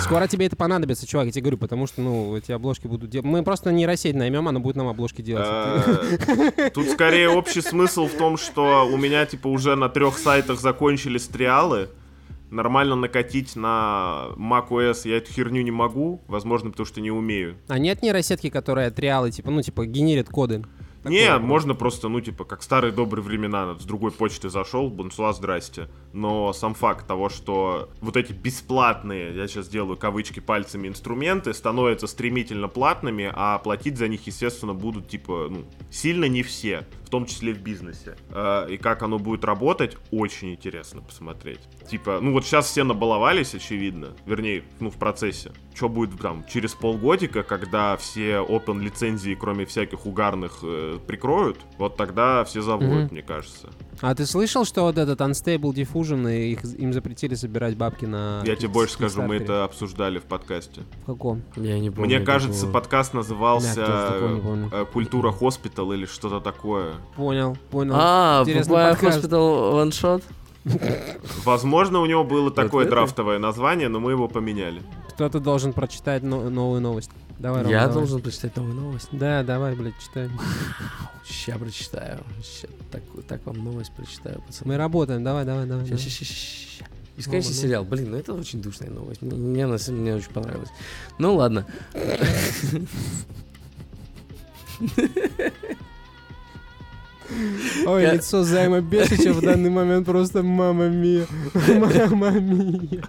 [0.00, 3.26] Скоро тебе это понадобится, чувак, я тебе говорю, потому что, ну, эти обложки будут делать.
[3.26, 5.46] Мы просто нейросеть наймем, она будет нам обложки делать.
[5.46, 10.60] Э, Тут скорее общий смысл в том, что у меня типа уже на трех сайтах
[10.60, 11.88] закончились триалы.
[12.50, 17.56] Нормально накатить на macOS я эту херню не могу, возможно, потому что не умею.
[17.68, 20.62] А нет нейросетки, которая триалы, типа, ну, типа, генерит коды?
[21.04, 21.38] Не, Такое.
[21.40, 25.88] можно просто, ну, типа, как старые добрые времена, с другой почты зашел, бонсуа, здрасте.
[26.12, 32.06] Но сам факт того, что вот эти бесплатные, я сейчас делаю кавычки пальцами, инструменты становятся
[32.06, 37.26] стремительно платными, а платить за них, естественно, будут, типа, ну, сильно не все, в том
[37.26, 38.16] числе в бизнесе.
[38.30, 41.60] Э, И как оно будет работать, очень интересно посмотреть.
[41.90, 45.52] Типа, ну вот сейчас все набаловались, очевидно, вернее, ну, в процессе.
[45.74, 51.96] Что будет там через полгодика, когда все open лицензии, кроме всяких угарных, э, прикроют, вот
[51.96, 53.08] тогда все завоют, Мгм.
[53.12, 53.70] мне кажется.
[54.00, 58.42] А ты слышал, что вот этот Unstable Diffusion, и их, им запретили собирать бабки на...
[58.44, 60.82] Я тебе больше скажу, мы это обсуждали в подкасте.
[61.02, 61.42] В каком?
[61.56, 62.06] Я не помню.
[62.16, 62.72] Мне кажется, такого.
[62.80, 63.74] подкаст назывался
[64.70, 66.94] Бля, э, «Культура хоспитал» или что-то такое.
[67.16, 67.94] Понял, понял.
[67.96, 69.24] А, Интересный подкаст.
[69.24, 70.22] Hospital ваншот?
[71.44, 74.82] Возможно, у него было такое драфтовое название, но мы его поменяли.
[75.10, 77.10] Кто-то должен прочитать но- новую новость.
[77.38, 77.94] Давай, Рома, Я давай.
[77.94, 79.08] должен прочитать новую новость.
[79.10, 80.30] Да, давай, блядь, читай.
[81.24, 82.20] Ща прочитаю.
[82.42, 84.68] Ща так, так вам новость прочитаю, пацаны.
[84.68, 85.84] Мы работаем, давай, давай, давай.
[85.84, 86.08] Ща, давай.
[86.08, 86.86] ща, ща, ща.
[87.16, 87.60] Бесконечный ну.
[87.60, 87.84] сериал.
[87.84, 89.22] Блин, ну это очень душная новость.
[89.22, 90.70] Мне, мне, на самом- мне очень понравилось.
[91.18, 91.66] Ну ладно.
[97.86, 101.26] Ой, Я- лицо Займа Бешича в данный момент просто мама мия.
[102.10, 103.02] Мама мия.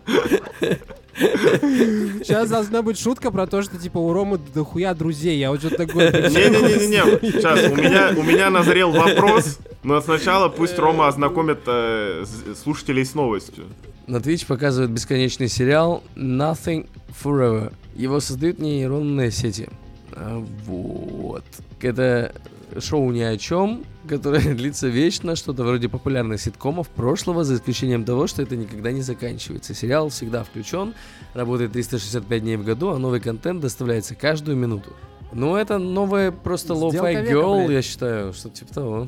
[1.15, 5.37] Сейчас должна быть шутка про то, что типа у Ромы дохуя друзей.
[5.37, 6.11] Я вот что-то такое...
[6.29, 12.25] Не-не-не-не, сейчас, у меня, у меня назрел вопрос, но сначала пусть Рома ознакомит э,
[12.61, 13.65] слушателей с новостью.
[14.07, 16.87] На Twitch показывают бесконечный сериал Nothing
[17.23, 17.71] Forever.
[17.95, 19.69] Его создают нейронные сети.
[20.11, 21.43] А, Вот.
[21.79, 22.33] Это
[22.79, 28.27] шоу ни о чем, которое длится вечно, что-то вроде популярных ситкомов прошлого, за исключением того,
[28.27, 29.73] что это никогда не заканчивается.
[29.73, 30.93] Сериал всегда включен,
[31.33, 34.91] работает 365 дней в году, а новый контент доставляется каждую минуту.
[35.31, 37.71] Ну, это новая просто века, girl, блядь.
[37.71, 39.07] я считаю, что типа того.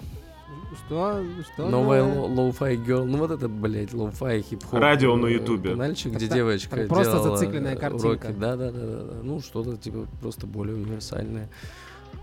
[0.85, 1.23] Что?
[1.53, 1.69] Что?
[1.69, 4.79] Новая lo-fi girl, ну вот это, блядь, lo-fi хип-хоп.
[4.79, 5.71] Радио на Ютубе.
[5.71, 8.05] Канальчик, где девочка это просто делала зацикленная картинка.
[8.05, 8.35] уроки.
[8.39, 9.13] Да, да, да, да, да.
[9.23, 11.49] Ну, что-то типа просто более универсальное.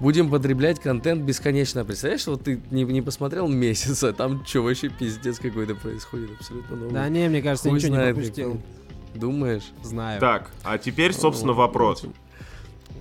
[0.00, 1.85] Будем потреблять контент бесконечно.
[1.85, 6.76] Представляешь, вот ты не, не посмотрел месяц, а там что, вообще пиздец какой-то происходит абсолютно
[6.76, 6.92] новый.
[6.92, 8.52] Да не, мне кажется, Хуй ничего не знает, пропустил.
[8.52, 9.20] какой.
[9.20, 9.72] Думаешь?
[9.83, 10.20] Знаю.
[10.20, 12.05] Так, а теперь, собственно, вопрос.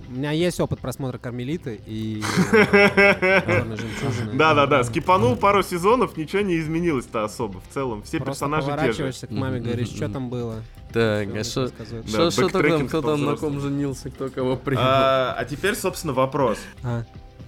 [0.08, 4.34] У меня есть опыт просмотра Кармелиты и «Черной жемчужины».
[4.34, 7.60] Да-да-да, скипанул пару сезонов, ничего не изменилось-то особо.
[7.60, 8.76] В целом, все персонажи те же.
[8.76, 10.62] поворачиваешься к маме, говоришь, что там было.
[10.92, 11.70] Так, а что...
[12.12, 14.82] Да, Что, там, кто там на ком женился, кто кого принял?
[14.82, 16.58] А, а теперь, собственно, вопрос.
[16.82, 17.04] А,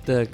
[0.07, 0.29] Так,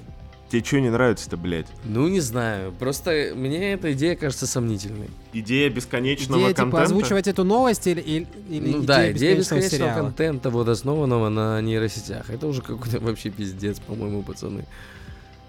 [0.51, 1.69] Тебе что не нравится-то, блядь?
[1.85, 5.09] ну не знаю, просто мне эта идея кажется сомнительной.
[5.33, 6.83] Идея бесконечного Идея, типа, контента?
[6.83, 10.07] озвучивать эту новость или, или, ну да, идея бесконечного бесконечного сериала?
[10.07, 12.31] контента, вот основанного на нейросетях.
[12.31, 14.65] Это уже какой-то вообще пиздец, по-моему, пацаны.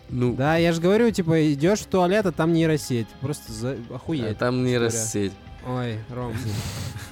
[0.10, 3.08] Ну, Да, я же говорю, типа, идешь в туалет, а там нейросеть.
[3.21, 3.78] Просто за...
[3.89, 4.38] а охуеть.
[4.38, 5.34] там нейросеть.
[5.65, 6.36] Ой, Ром.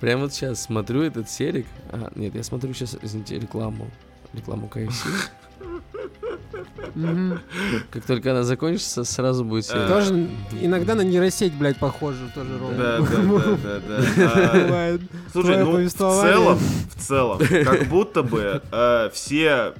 [0.00, 1.66] Прямо вот сейчас смотрю этот серик.
[1.90, 3.90] А, нет, я смотрю сейчас, извините, рекламу.
[4.32, 5.08] Рекламу KFC.
[6.94, 7.40] Мгм.
[7.90, 9.88] Как только она закончится, сразу будет Э, серия.
[9.88, 10.28] Тоже
[10.60, 12.74] иногда на нейросеть, блядь, похоже, тоже Рома.
[12.74, 13.80] Да, да,
[14.16, 14.52] да,
[14.96, 14.98] да.
[15.32, 19.74] Слушай, ну в целом, в целом, как будто бы э, все,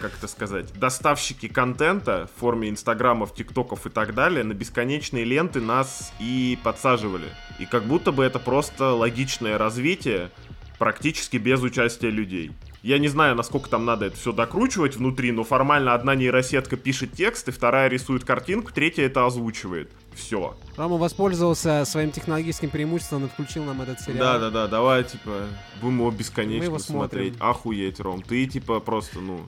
[0.00, 5.60] как это сказать, доставщики контента в форме инстаграмов, тиктоков и так далее на бесконечные ленты
[5.60, 7.28] нас и подсаживали.
[7.58, 10.30] И как будто бы это просто логичное развитие,
[10.78, 12.50] практически без участия людей.
[12.82, 17.12] Я не знаю, насколько там надо это все докручивать внутри, но формально одна нейросетка пишет
[17.12, 19.92] текст, и вторая рисует картинку, третья это озвучивает.
[20.14, 20.56] Все.
[20.76, 24.18] Рома воспользовался своим технологическим преимуществом и включил нам этот сериал.
[24.18, 25.46] Да, да, да, давай, типа,
[25.80, 27.36] будем его Мы бесконечно его смотреть.
[27.36, 27.50] смотрим.
[27.50, 28.20] Охуеть, Ром.
[28.22, 29.46] Ты, типа, просто, ну...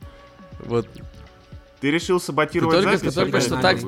[0.66, 0.88] Вот
[1.81, 3.14] Ты решил саботировать Ты только- запись?
[3.14, 3.79] ты только что так-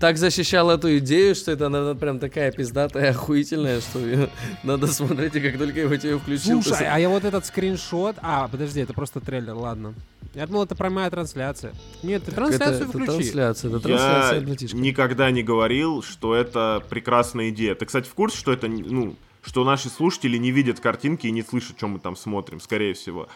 [0.00, 4.28] так защищал эту идею, что это она прям такая пиздатая, охуительная, что её
[4.64, 6.58] надо смотреть, и как только я тебе включил...
[6.58, 8.16] ты Слушай, с- а я вот этот скриншот...
[8.22, 9.94] А, подожди, это просто трейлер, ладно.
[10.34, 11.72] Я думал, это прямая трансляция.
[12.02, 13.06] Нет, ты это, трансляцию это включи.
[13.06, 14.76] трансляция, это трансляция, Я братишка.
[14.76, 17.76] никогда не говорил, что это прекрасная идея.
[17.76, 21.44] Ты, кстати, в курсе, что это, ну, что наши слушатели не видят картинки и не
[21.44, 23.28] слышат, что мы там смотрим, скорее всего.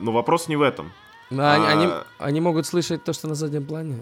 [0.00, 0.92] Но вопрос не в этом.
[1.30, 1.88] Они, а- они-
[2.18, 3.96] они могут слышать то, что на заднем плане.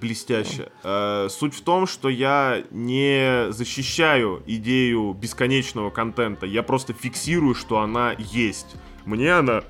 [0.00, 0.70] Блестяще.
[0.84, 6.46] Э, суть в том, что я не защищаю идею бесконечного контента.
[6.46, 8.74] Я просто фиксирую, что она есть.
[9.04, 9.62] Мне она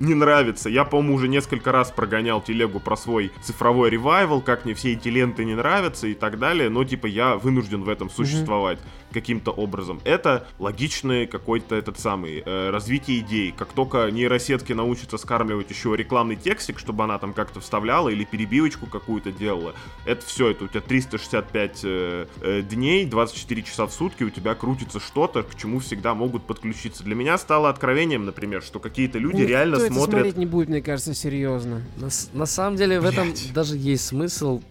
[0.00, 0.68] не нравится.
[0.68, 5.08] Я, по-моему, уже несколько раз прогонял телегу про свой цифровой ревайвал, как мне все эти
[5.08, 8.78] ленты не нравятся и так далее, но, типа, я вынужден в этом существовать
[9.12, 10.00] каким-то образом.
[10.04, 13.52] Это логичный какой-то этот самый э, развитие идей.
[13.56, 18.86] Как только нейросетки научатся скармливать еще рекламный текстик, чтобы она там как-то вставляла или перебивочку
[18.86, 19.74] какую-то делала,
[20.06, 24.54] это все, это у тебя 365 э, э, дней, 24 часа в сутки у тебя
[24.54, 27.02] крутится что-то, к чему всегда могут подключиться.
[27.04, 30.14] Для меня стало откровением, например, что какие-то люди Никто реально это смотрят...
[30.14, 31.82] смотреть не будет, мне кажется, серьезно.
[31.96, 33.52] На, на самом деле в этом Блядь.
[33.52, 34.62] даже есть смысл.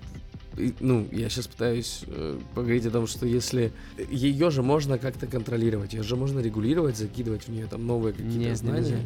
[0.80, 3.72] Ну, я сейчас пытаюсь э, поговорить о том, что если
[4.10, 8.38] ее же можно как-то контролировать, ее же можно регулировать, закидывать в нее там новые какие-то
[8.38, 8.80] Нет, знания.
[8.80, 8.98] нельзя.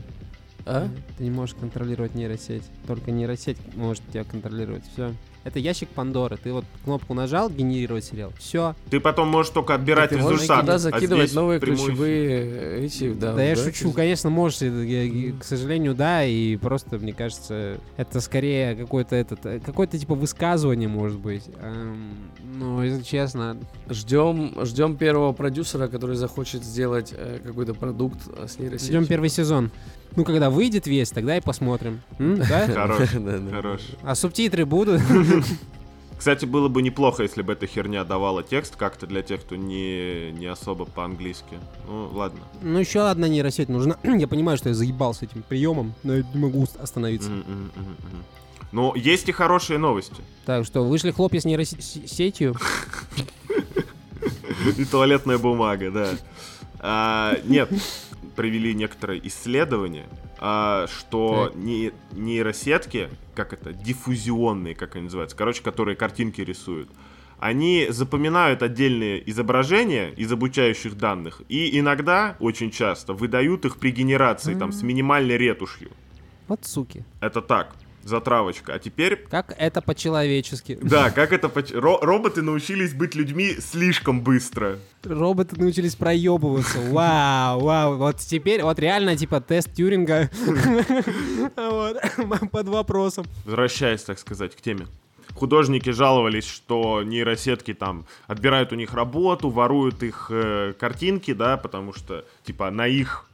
[0.65, 0.89] А?
[1.17, 2.63] Ты не можешь контролировать нейросеть.
[2.87, 4.83] Только нейросеть может тебя контролировать.
[4.93, 5.13] Все.
[5.43, 6.37] Это ящик Пандоры.
[6.37, 8.31] Ты вот кнопку нажал, генерировать сериал.
[8.37, 8.75] Все.
[8.91, 10.59] Ты потом можешь только отбирать можешь результат.
[10.61, 13.33] туда а закидывать здесь новые ключевые э, эти, да.
[13.33, 14.61] Да, я шучу, конечно, можешь.
[14.61, 16.23] я- я- К сожалению, да.
[16.25, 21.43] И просто, мне кажется, это скорее какое-то этот, э, какое-то типа высказывание, может быть.
[21.59, 22.11] Эм,
[22.53, 23.57] Ну, если честно,
[23.89, 28.97] Ждем, ждем первого продюсера, который захочет сделать э, какой-то продукт э, с нейросетью.
[28.99, 29.71] ждем первый сезон.
[30.17, 32.01] Ну, когда выйдет весь, тогда и посмотрим.
[32.19, 32.67] М, Да?
[32.67, 33.49] Хорош, Да, да.
[33.55, 33.81] хорош.
[34.03, 35.01] А субтитры будут?
[36.17, 40.31] Кстати, было бы неплохо, если бы эта херня давала текст как-то для тех, кто не,
[40.31, 41.57] не особо по-английски.
[41.87, 42.41] Ну, ладно.
[42.61, 43.97] Ну, еще одна нейросеть нужна.
[44.03, 47.31] Я понимаю, что я заебался этим приемом, но я не могу остановиться.
[47.31, 47.71] Мгм.
[48.71, 50.21] Но есть и хорошие новости.
[50.45, 52.55] Так что, вышли хлопья с нейросетью?
[54.77, 56.09] И туалетная бумага, да.
[56.79, 57.69] А, нет,
[58.35, 60.07] провели некоторые исследования,
[60.39, 66.89] а, что не- нейросетки, как это, диффузионные, как они называются, короче, которые картинки рисуют,
[67.39, 74.53] они запоминают отдельные изображения из обучающих данных и иногда, очень часто, выдают их при генерации,
[74.55, 75.91] там, с минимальной ретушью.
[76.47, 77.03] Вот суки.
[77.19, 78.73] Это так, затравочка.
[78.73, 80.77] А теперь Как это по-человечески?
[80.81, 81.49] да, как это...
[81.49, 84.79] поч- ро- роботы научились быть людьми слишком быстро.
[85.03, 86.79] Роботы научились проебываться.
[86.79, 87.97] Вау, вау.
[87.97, 90.29] Вот теперь, вот реально, типа, тест Тюринга
[92.51, 93.25] под вопросом.
[93.45, 94.87] Возвращаясь, так сказать, к теме.
[95.33, 101.93] Художники жаловались, что нейросетки там отбирают у них работу, воруют их э, картинки, да, потому
[101.93, 103.25] что, типа, на их,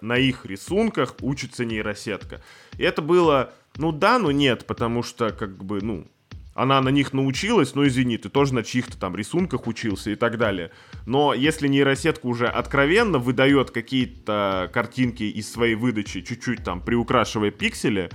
[0.00, 2.42] на их рисунках учится нейросетка.
[2.78, 6.06] И это было, ну да, ну нет, потому что, как бы, ну,
[6.54, 10.38] она на них научилась, ну извини, ты тоже на чьих-то там рисунках учился и так
[10.38, 10.70] далее.
[11.04, 18.10] Но если нейросетка уже откровенно выдает какие-то картинки из своей выдачи, чуть-чуть там приукрашивая пиксели,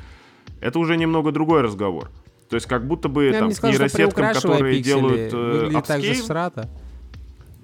[0.60, 2.10] это уже немного другой разговор.
[2.50, 6.02] То есть как будто бы Я там сказал, нейросеткам, которые пиксели, делают э, выглядит так
[6.02, 6.70] же upscale, всрато.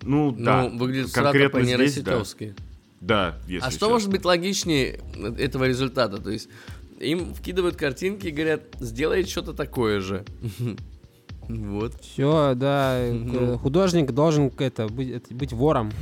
[0.04, 2.24] ну да, Ну, выглядит конкретно здесь, да.
[3.00, 3.90] Да, если А что честно.
[3.90, 5.00] может быть логичнее
[5.38, 6.18] этого результата?
[6.18, 6.50] То есть
[7.00, 10.26] им вкидывают картинки и говорят, сделай что-то такое же.
[11.50, 11.94] Вот.
[12.02, 13.02] Все, да.
[13.10, 13.54] Ну.
[13.54, 15.94] э, Художник должен это, быть, быть вором.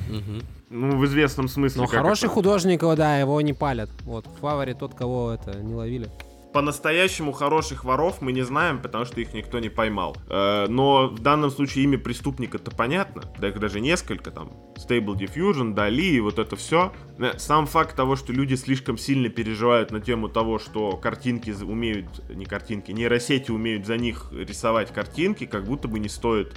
[0.71, 1.81] Ну, в известном смысле.
[1.81, 2.34] Но хороший это?
[2.34, 3.91] художник, да, его не палят.
[4.05, 6.10] Вот, в фаворе тот, кого это не ловили.
[6.55, 10.15] По-настоящему хороших воров мы не знаем, потому что их никто не поймал.
[10.29, 13.23] Э, но в данном случае имя преступника-то понятно.
[13.37, 14.53] Да их даже несколько там.
[14.77, 16.93] Stable Diffusion, Дали и вот это все.
[17.19, 22.07] Э, сам факт того, что люди слишком сильно переживают на тему того, что картинки умеют,
[22.29, 26.53] не картинки, нейросети умеют за них рисовать картинки, как будто бы не стоит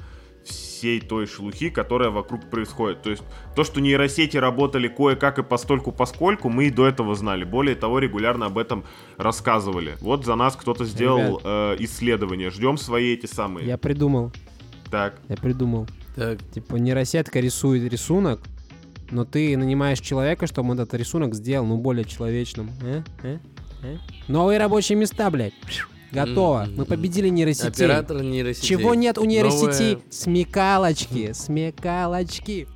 [0.49, 3.03] всей той шелухи, которая вокруг происходит.
[3.03, 3.23] То есть
[3.55, 7.45] то, что нейросети работали кое-как и постольку поскольку, мы и до этого знали.
[7.45, 8.85] Более того, регулярно об этом
[9.17, 9.97] рассказывали.
[10.01, 12.51] Вот за нас кто-то сделал э, исследование.
[12.51, 13.67] Ждем свои эти самые.
[13.67, 14.33] Я придумал.
[14.91, 15.19] Так.
[15.29, 15.87] Я придумал.
[16.15, 18.41] Так, Типа нейросетка рисует рисунок,
[19.11, 22.71] но ты нанимаешь человека, чтобы он этот рисунок сделал, ну, более человечным.
[22.83, 23.03] Э?
[23.23, 23.39] Э?
[23.83, 23.97] Э?
[24.29, 25.55] Новые рабочие места, блядь.
[26.13, 26.67] Готово.
[26.75, 27.69] Мы победили нейросетей.
[27.69, 28.67] оператор нейросетей.
[28.69, 29.93] Чего нет у нейросети?
[29.93, 31.33] Новая- Смекалочки.
[31.33, 32.67] Смекалочки.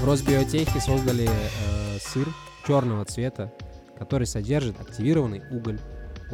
[0.00, 2.28] В Росбиотехе создали э, сыр
[2.66, 3.52] черного цвета,
[3.98, 5.78] который содержит активированный уголь.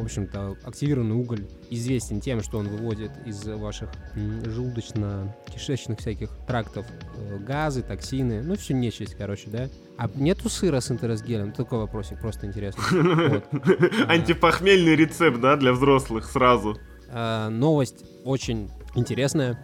[0.01, 6.87] В общем-то, активированный уголь известен тем, что он выводит из ваших желудочно-кишечных всяких трактов
[7.17, 9.69] э, газы, токсины, ну, всю нечисть, короче, да?
[9.97, 11.51] А нету сыра с интеросгелем?
[11.51, 12.81] Такой вопросик, просто интересно.
[12.91, 13.45] Вот.
[14.07, 16.79] Антипохмельный рецепт, да, для взрослых сразу.
[17.09, 19.59] А, Новость очень интересная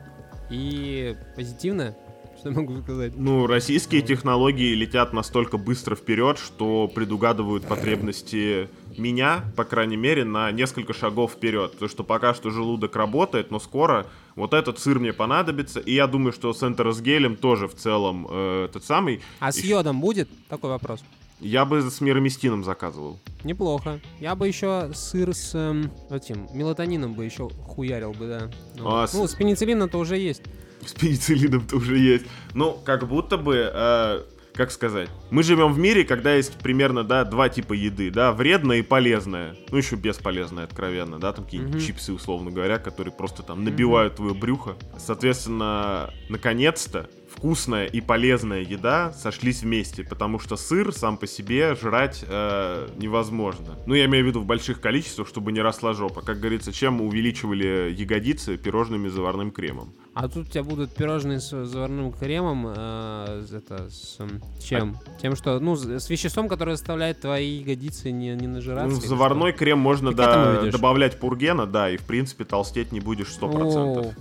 [0.52, 1.98] и позитивная.
[2.40, 3.14] Что я могу сказать?
[3.16, 10.52] Ну, российские технологии летят настолько быстро вперед, что предугадывают потребности меня, по крайней мере, на
[10.52, 11.72] несколько шагов вперед.
[11.74, 15.80] Потому что пока что желудок работает, но скоро вот этот сыр мне понадобится.
[15.80, 19.22] И я думаю, что с энтеросгелем тоже в целом э, этот самый.
[19.40, 20.30] А с Ещё- йодом будет?
[20.48, 21.04] Такой вопрос.
[21.40, 23.20] Я бы с мироместином заказывал.
[23.44, 24.00] Неплохо.
[24.20, 28.50] Я бы еще сыр с эм, этим мелатонином бы еще хуярил бы, да.
[28.76, 29.10] Ну, А, вот.
[29.10, 30.42] с- ну, с пенициллином-то уже есть.
[30.88, 32.26] С пенициллином-то уже есть.
[32.54, 34.24] Ну, как будто бы, э,
[34.54, 38.78] как сказать, мы живем в мире, когда есть примерно, да, два типа еды, да, вредная
[38.78, 39.56] и полезная.
[39.70, 41.84] Ну, еще бесполезная, откровенно, да, там какие-нибудь Мгм.
[41.86, 44.76] чипсы, условно говоря, которые просто там набивают твое брюхо.
[44.98, 52.26] Соответственно, наконец-то вкусная и полезная еда сошлись вместе, потому что сыр сам по себе жрать
[52.28, 53.78] э, невозможно.
[53.86, 56.22] Ну, я имею в виду в больших количествах, чтобы не росла жопа.
[56.22, 59.94] Как говорится, чем увеличивали ягодицы пирожными заварным кремом.
[60.16, 64.18] А тут у тебя будут пирожные с заварным кремом, э, это, с
[64.64, 64.98] чем?
[65.22, 68.96] Тем, что, ну, с веществом, которое заставляет твои ягодицы не, не нажираться.
[68.96, 73.28] Ну, в заварной крем можно да, добавлять пургена, да, и в принципе толстеть не будешь
[73.28, 73.48] что?
[73.48, 74.16] 100%.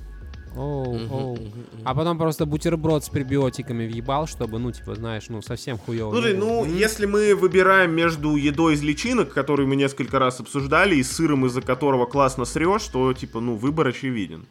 [0.57, 1.39] Оу, оу.
[1.85, 6.13] А потом просто бутерброд с пребиотиками въебал, чтобы, ну, типа, знаешь, ну, совсем хуёво.
[6.13, 11.03] Слушай, ну, если мы выбираем между едой из личинок, которую мы несколько раз обсуждали, и
[11.03, 14.47] сыром, из-за которого классно срешь, то, типа, ну, выбор очевиден.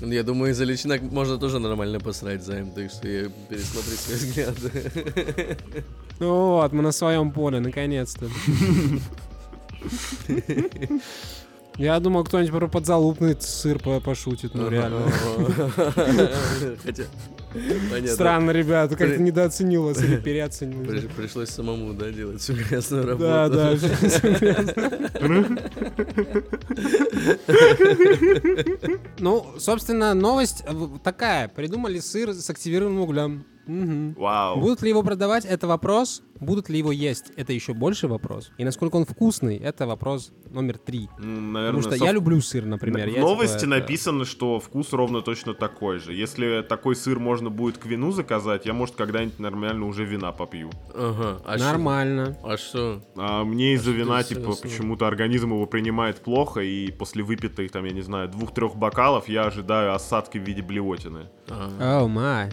[0.00, 5.56] Я думаю, из-за личинок можно тоже нормально посрать займ, так что я пересмотрю свои взгляды.
[6.18, 8.26] Ну вот, мы на своем поле, наконец-то.
[11.76, 15.02] Я думал, кто-нибудь про подзалупный сыр по- пошутит, ну реально.
[16.84, 17.04] Хотя,
[17.52, 18.08] понятно.
[18.08, 20.84] Странно, ребята, как-то При- недооценил вас или переоценил.
[20.84, 21.08] При-.
[21.08, 23.24] Пришлось самому, да, делать всю грязную работу.
[23.24, 23.76] Да, да.
[29.18, 31.48] Ну, собственно, новость э, такая.
[31.48, 33.44] Придумали сыр с активированным углем.
[33.66, 34.14] Мгм.
[34.14, 34.58] Вау.
[34.58, 36.22] Будут ли его продавать, это вопрос.
[36.40, 38.50] Будут ли его есть, это еще больше вопрос.
[38.58, 41.08] И насколько он вкусный, это вопрос номер три.
[41.18, 43.08] Наверное, Потому что со- я люблю сыр, например.
[43.10, 46.14] В Я, новости типа, это- написано, что вкус ровно точно такой же.
[46.14, 50.70] Если такой сыр можно будет к вину заказать, я, может, когда-нибудь нормально уже вина попью.
[50.94, 51.40] Ага.
[51.46, 52.36] А Нормально.
[52.42, 53.00] А что?
[53.16, 54.62] А мне из-за что вина, типа, сразу?
[54.62, 59.44] почему-то организм его принимает плохо, и после выпитых, там, я не знаю, двух-трех бокалов я
[59.44, 61.28] ожидаю осадки в виде блевотины.
[61.48, 62.50] А, О, май.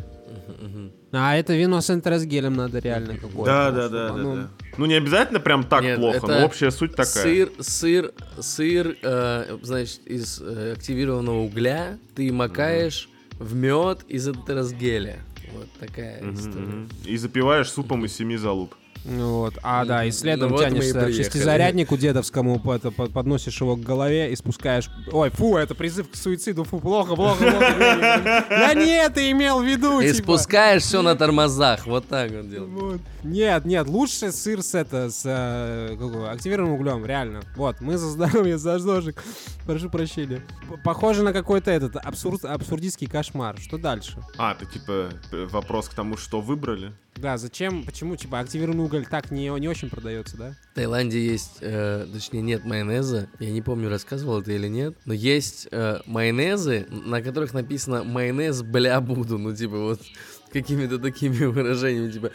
[1.11, 3.45] А это вино с энтеросгелем надо реально какое-то.
[3.45, 4.49] Да, да, чтобы да, да, оно- да.
[4.77, 7.23] Ну, не обязательно прям так Нет, плохо, это но общая суть такая.
[7.23, 15.19] Сыр, сыр, сыр, э, значит, из э, активированного угля ты макаешь в мед из энтеросгеля.
[15.53, 16.65] Вот такая Мгм, история.
[16.65, 16.89] мгм.
[17.05, 18.75] И запиваешь супом из семи залуп.
[19.05, 19.53] Ну Вот.
[19.63, 21.11] А, да, и следом Ну вот к приехали.
[21.13, 24.89] шестизаряднику дедовскому, по- это, по- подносишь его к голове и спускаешь...
[25.11, 28.45] Ой, фу, это призыв к суициду, фу, плохо, плохо, плохо.
[28.49, 30.23] Я не это имел в виду, И типа.
[30.37, 31.85] спускаешь все на тормозах.
[31.87, 32.69] Вот так он делает.
[32.71, 33.01] Вот.
[33.23, 37.41] Нет, нет, лучше сыр с это, с э, активированным углем, реально.
[37.55, 39.23] Вот, мы за здоровье, за зожик.
[39.65, 40.41] Прошу прощения.
[40.83, 43.57] Похоже на какой-то этот абсурд, абсурдистский кошмар.
[43.59, 44.17] Что дальше?
[44.37, 46.93] А, это типа э, вопрос к тому, что выбрали.
[47.19, 50.55] Да, зачем, почему, типа, активированный уголь так не, не очень продается, да?
[50.71, 53.27] В Таиланде есть, э, точнее, нет майонеза.
[53.39, 54.95] Я не помню, рассказывал это или нет.
[55.05, 59.37] Но есть э, майонезы, на которых написано майонез бля буду.
[59.37, 60.01] Ну, типа, вот
[60.53, 62.31] какими-то такими выражениями, типа,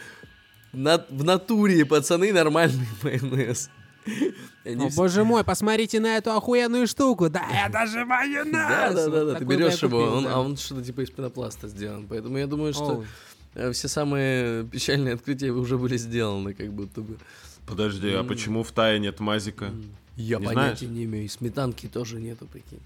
[0.73, 3.69] на, в натуре, пацаны, нормальный майонез.
[4.65, 7.29] О, боже мой, посмотрите на эту охуенную штуку.
[7.29, 8.51] Да, это же майонез!
[8.51, 9.35] Да, да, да, да.
[9.35, 12.07] Ты берешь его, а он что-то типа из пенопласта сделан.
[12.07, 13.03] Поэтому я думаю, что
[13.73, 17.17] все самые печальные открытия уже были сделаны, как будто бы.
[17.65, 19.71] Подожди, а почему в Тае нет мазика?
[20.15, 20.95] Я Не понятия знаешь?
[20.95, 21.25] не имею.
[21.25, 22.81] И сметанки тоже нету, прикинь.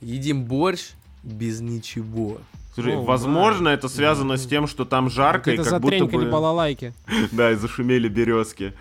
[0.00, 0.90] Едим борщ
[1.22, 2.40] без ничего.
[2.74, 6.30] Слушай, О, возможно, это связано с тем, что там жарко, и Это как будто бы...
[6.30, 6.92] балалайки.
[7.32, 8.74] Да, и зашумели березки.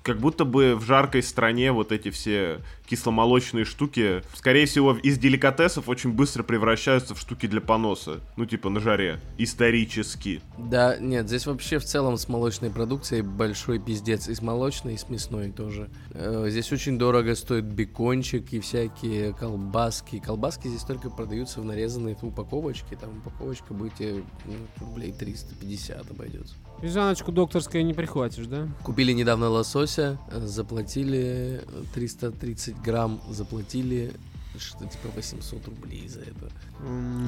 [0.00, 5.16] Э, Как будто бы в жаркой стране вот эти все кисломолочные штуки, скорее всего, из
[5.18, 8.20] деликатесов очень быстро превращаются в штуки для поноса.
[8.36, 9.20] Ну, типа на жаре.
[9.38, 10.42] Исторически.
[10.58, 14.28] Да, нет, здесь вообще в целом с молочной продукцией большой пиздец.
[14.28, 15.88] И с молочной, и с мясной тоже.
[16.12, 20.18] Э, Здесь очень дорого стоит бекончик и всякие колбаски.
[20.18, 22.96] Колбаски здесь только продаются в нарезанной упаковочке.
[22.96, 24.54] Там упаковочка будет тебе ну,
[24.86, 26.54] рублей 350 обойдется.
[26.82, 28.66] Вязаночку докторской не прихватишь, да?
[28.82, 34.12] Купили недавно лосося, заплатили э, 330 грамм, заплатили
[34.58, 36.50] что-то типа 800 рублей за это.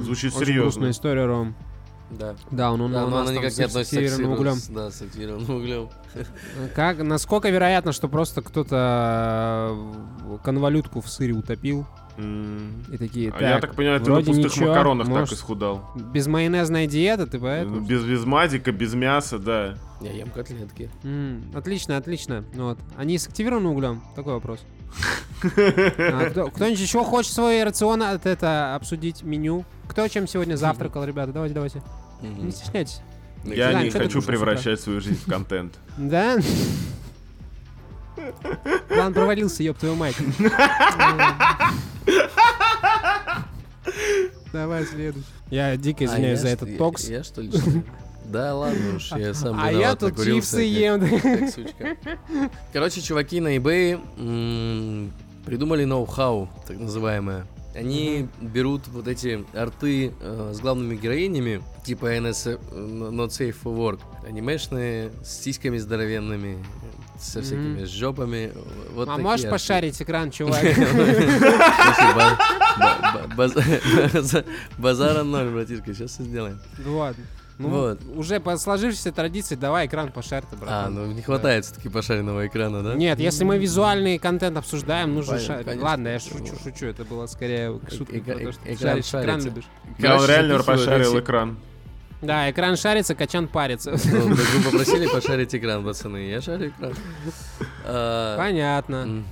[0.03, 0.63] Звучит очень серьезно.
[0.63, 1.55] грустная история, Ром.
[2.11, 2.35] Да.
[2.51, 4.39] Да, он, он Да, у но нас она там никак не относится к активированным сыру-
[4.39, 4.57] углем.
[4.75, 5.89] Да, с активированным углем.
[6.75, 9.71] Как, насколько вероятно, что просто кто-то
[10.31, 11.87] э, конвалютку в сыре утопил.
[12.19, 15.91] И такие, А я так понимаю, ты на пустых ничего, макаронах так может, исхудал.
[16.13, 17.81] Без майонезной диеты ты поэтому?
[17.81, 19.75] Без, без мазика, без мяса, да.
[20.01, 20.91] Я ем котлетки.
[21.05, 22.45] М, Отлично, отлично.
[22.55, 22.79] Ну Вот.
[22.97, 24.03] Они с активированным углем?
[24.17, 24.61] Такой вопрос.
[25.45, 29.65] А кто- Кто-нибудь еще хочет свой рацион от это обсудить меню?
[29.89, 31.33] Кто чем сегодня завтракал, ребята?
[31.33, 31.83] Давайте, давайте.
[32.21, 32.47] Мгм.
[32.47, 33.01] Не стесняйтесь.
[33.45, 34.37] Я не что ты хочу кушал с утра?
[34.37, 35.75] превращать свою жизнь в контент.
[35.97, 36.39] Да?
[38.89, 40.15] План провалился, ёб твою мать.
[44.53, 45.27] Давай следующий.
[45.51, 47.09] Я дико А, извиняюсь за этот я- токс.
[47.09, 47.51] Я что ли?
[47.51, 47.83] что ли?
[48.25, 51.03] Да ладно уж, я сам А я тут чипсы ем.
[52.73, 53.99] Короче, чуваки на eBay
[55.45, 57.45] придумали ноу-хау, так называемое.
[57.75, 64.01] Они берут вот эти арты э, с главными героинями, типа NS Not Safe for Work,
[64.29, 66.63] анимешные, с сиськами здоровенными,
[67.19, 67.87] со всякими Мгм.
[67.87, 68.53] жопами.
[68.95, 69.51] Вот А можешь арты.
[69.51, 70.63] пошарить экран, чувак?
[74.79, 76.61] Базара ноль, братишка, сейчас все сделаем.
[76.79, 77.25] Ну ладно.
[77.63, 78.01] Ну, Вот.
[78.17, 80.71] уже по сложившейся традиции, давай экран пошарь ты, брат.
[80.71, 82.95] А, ну не хватает все-таки пошаренного экрана, да?
[82.95, 85.81] Нет, если мы визуальный контент обсуждаем, нужно шарить.
[85.81, 86.87] Ладно, я шучу, шучу.
[86.87, 89.49] Это было скорее шутка Эка- про то, что ты экран шаришь, экран шарится.
[89.49, 89.65] любишь.
[89.99, 91.59] Да, запихивают пошарил экран.
[92.23, 93.91] Да, экран шарится, качан парится.
[93.91, 93.97] Ну,
[94.35, 96.29] вы попросили пошарить экран, пацаны.
[96.29, 96.95] Я шарю экран.
[97.85, 99.25] А, Понятно.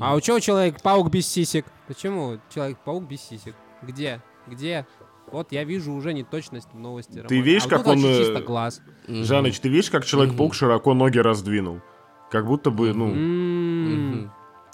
[0.00, 1.66] А у чего человек-паук без сисек?
[1.88, 3.54] Почему человек-паук без сисек?
[3.82, 4.20] Где?
[4.46, 4.86] Где?
[5.34, 7.14] Вот я вижу уже неточность в новости.
[7.14, 7.42] Ты Роман.
[7.42, 8.80] видишь, а как он, э, чисто глаз.
[9.08, 11.80] Жаныч, ты видишь, как Человек-паук широко ноги раздвинул?
[12.30, 13.12] Как будто бы, ну...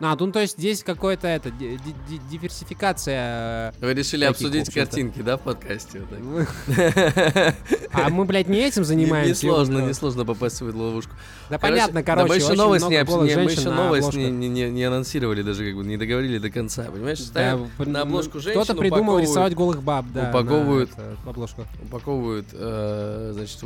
[0.03, 3.75] А, ну то есть здесь какое-то это, ди- ди- ди- диверсификация.
[3.81, 6.03] Вы решили Таких, обсудить картинки, да, в подкасте?
[6.11, 7.55] э, так?
[7.93, 9.31] А мы, блядь, не этим Не- занимаемся.
[9.47, 9.91] Несложно, ёбаный рот.
[9.91, 11.13] несложно попасть в эту ловушку.
[11.51, 13.05] Да понятно, короче, мы еще новость, не, не-
[13.37, 16.85] мы еще новость не, не- не- не анонсировали даже, как бы не договорили до конца,
[16.85, 17.21] понимаешь?
[17.35, 20.31] На ну, обложку женщин, Кто-то придумал рисовать голых баб, да.
[20.31, 20.91] упаковывают-
[21.27, 21.67] обложку.
[21.83, 23.59] упаковывают, э, значит,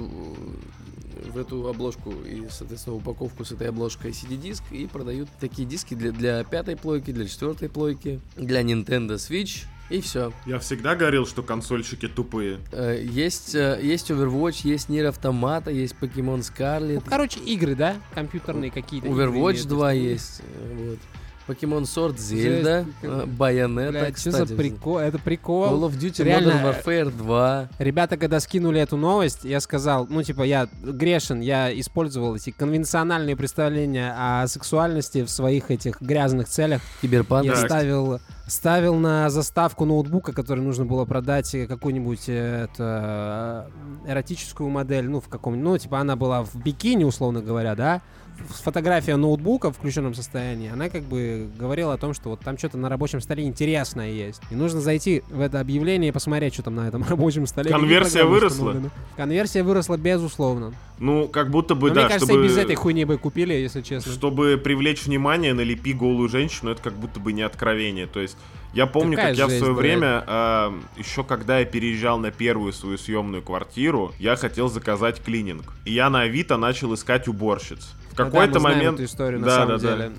[1.33, 6.13] в- эту обложку и, соответственно, упаковку с этой обложкой CD-диск и продают такие диски для,
[6.13, 10.33] для пятой плойки, для четвертой плойки, для Nintendo Switch и все.
[10.47, 12.59] Я всегда говорил, что консольщики тупые.
[12.73, 17.97] Есть, э, есть Overwatch, есть Nier Automata, есть Pokemon Ну, Scarlet, короче, игры, да?
[18.15, 19.07] Компьютерные какие-то.
[19.09, 20.09] игры Overwatch имеют 2 место.
[20.13, 20.99] есть, э, вот.
[21.47, 22.67] Pokemon Sword, Жесть,
[23.03, 24.49] э, Bayonetta, Блядь, что кстати.
[24.49, 24.99] за прикол?
[24.99, 25.85] Это Call прикол.
[25.85, 27.69] of Duty Реально, Modern Warfare 2.
[27.79, 33.37] Ребята, когда скинули эту новость, я сказал, ну, типа, я грешен, я использовал эти конвенциональные
[33.37, 36.81] представления о сексуальности в своих этих грязных целях.
[37.03, 37.45] Киберпанк.
[37.45, 37.67] Я Так.
[37.67, 43.71] ставил, ставил на заставку ноутбука, который нужно было продать э, какую-нибудь э, это,
[44.07, 48.03] эротическую модель, ну, в каком ну, типа, она была в бикини, условно говоря, да,
[48.49, 52.79] фотография ноутбука в включенном состоянии, она как бы говорила о том, что вот там что-то
[52.79, 54.41] на рабочем столе интересное есть.
[54.51, 57.71] И нужно зайти в это объявление и посмотреть, что там на этом рабочем столе.
[57.71, 58.77] Конверсия выросла?
[59.17, 60.75] Конверсия выросла, безусловно.
[60.99, 62.45] Ну, как будто бы, Но да, мне кажется, чтобы...
[62.45, 64.13] и без этой хуйни бы купили, если честно.
[64.13, 68.07] Чтобы привлечь внимание, налепи голую женщину, это как будто бы не откровение.
[68.07, 68.37] То есть,
[68.73, 69.77] я помню, Какая как я в свое блядь.
[69.77, 75.73] время, а, еще когда я переезжал на первую свою съемную квартиру, я хотел заказать клининг.
[75.85, 77.95] И я на Авито начал искать уборщиц.
[78.15, 78.95] В Ну да, какой-то знаем момент...
[79.01, 79.97] эту историю на Да, самом да, да.
[79.97, 80.13] деле.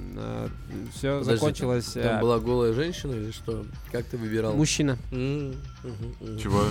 [0.93, 1.91] все Подожди, закончилось.
[1.93, 3.65] Там э, была голая женщина или что?
[3.91, 4.53] Как ты выбирал?
[4.53, 4.97] Мужчина.
[5.11, 6.65] Чего?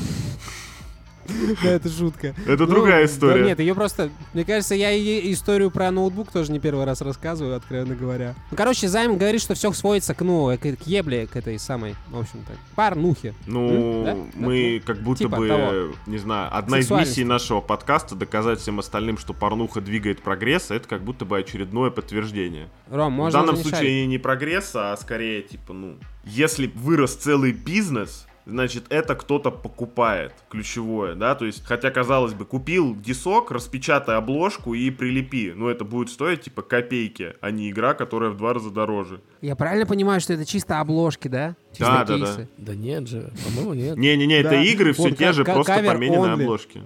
[1.62, 2.34] Да, это шутка.
[2.46, 3.44] Это Ну, другая история.
[3.44, 4.10] нет, ее просто...
[4.32, 8.34] Мне кажется, я ей историю про ноутбук тоже не первый раз рассказываю, откровенно говоря.
[8.50, 12.18] Ну, короче, Займ говорит, что все сводится к, ну, к, ебле, к этой самой, в
[12.18, 13.34] общем-то, парнухе.
[13.46, 18.78] Ну, мы как будто Типа бы, не знаю, одна из миссий нашего подкаста доказать всем
[18.78, 22.68] остальным, что порнуха двигает прогресс, это как будто бы очередное подтверждение.
[22.90, 27.14] Ром, В можно данном уже не случае не прогресс, а скорее, типа, ну, если вырос
[27.14, 33.50] целый бизнес, значит, это кто-то покупает, ключевое, да, то есть, хотя, казалось бы, купил дисок,
[33.50, 38.36] распечатай обложку и прилепи, ну, это будет стоить, типа, копейки, а не игра, которая в
[38.36, 39.20] два раза дороже.
[39.40, 41.56] Я правильно понимаю, что это чисто обложки, да?
[41.72, 42.48] Чисто Да, да, кейсы?
[42.58, 43.96] Да нет же, по-моему, нет.
[43.96, 44.62] Не-не-не, это Да.
[44.62, 46.42] игры все те же, просто only.
[46.42, 46.82] обложки.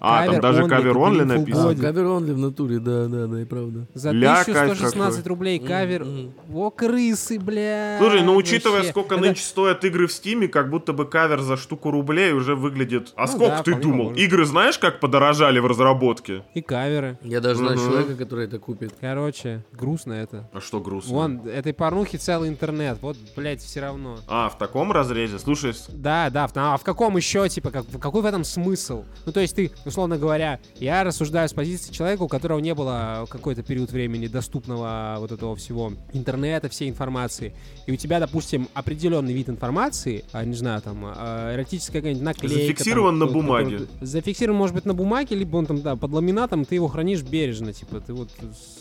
[0.00, 1.70] А, там Кавер даже only, кавер full написано.
[1.70, 3.86] А, кавер онли в натуре, да, да, да, и правда.
[3.94, 5.28] За Ля, кайф 1116 какой.
[5.28, 6.04] рублей кавер.
[6.04, 6.32] Мгм.
[6.54, 7.96] О, крысы, бля.
[7.98, 8.90] Слушай, ну учитывая, вообще.
[8.90, 12.54] сколько Это- нынче стоят игры в Стиме, как будто бы кавер за штуку рублей уже
[12.54, 13.12] выглядит...
[13.16, 13.98] А Ну сколько да, ты думал?
[14.08, 14.20] возможно.
[14.20, 16.42] Игры знаешь, как подорожали в разработке?
[16.54, 17.18] И каверы.
[17.22, 18.94] Я даже знаю человека, который это купит.
[19.00, 20.48] Короче, грустно это.
[20.52, 21.14] А что грустно?
[21.14, 22.98] Вон, этой порнухи целый интернет.
[23.00, 24.18] Вот, блядь, все равно.
[24.28, 25.38] А, в таком разрезе?
[25.38, 29.04] Слушай, Да, да, в- а в каком еще, типа, как, какой в этом смысл?
[29.26, 33.26] Ну, то есть ты, условно говоря, я рассуждаю с позиции человека, у которого не было
[33.28, 37.54] какой-то период времени доступного вот этого всего интернета, всей информации,
[37.86, 42.54] и у тебя, допустим, определенный вид информации, а, не знаю, там, а, эротическая какая-нибудь наклейка.
[42.54, 43.80] Зафиксирован там, на бумаге.
[44.00, 47.72] Зафиксирован, может быть, на бумаге, либо он там, да, под ламинатом, ты его хранишь бережно,
[47.72, 48.30] типа, ты вот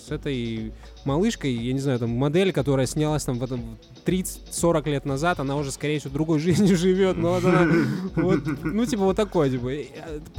[0.08, 0.74] с этой
[1.08, 5.56] малышкой, я не знаю, там, модель, которая снялась там в этом 30-40 лет назад, она
[5.56, 7.68] уже, скорее всего, другой жизнью живет, но вот она,
[8.16, 9.86] вот, ну, типа, вот такой, типа, э,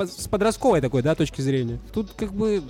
[0.07, 1.81] с подростковой такой, да, точки зрения.
[1.93, 2.63] Тут, как бы,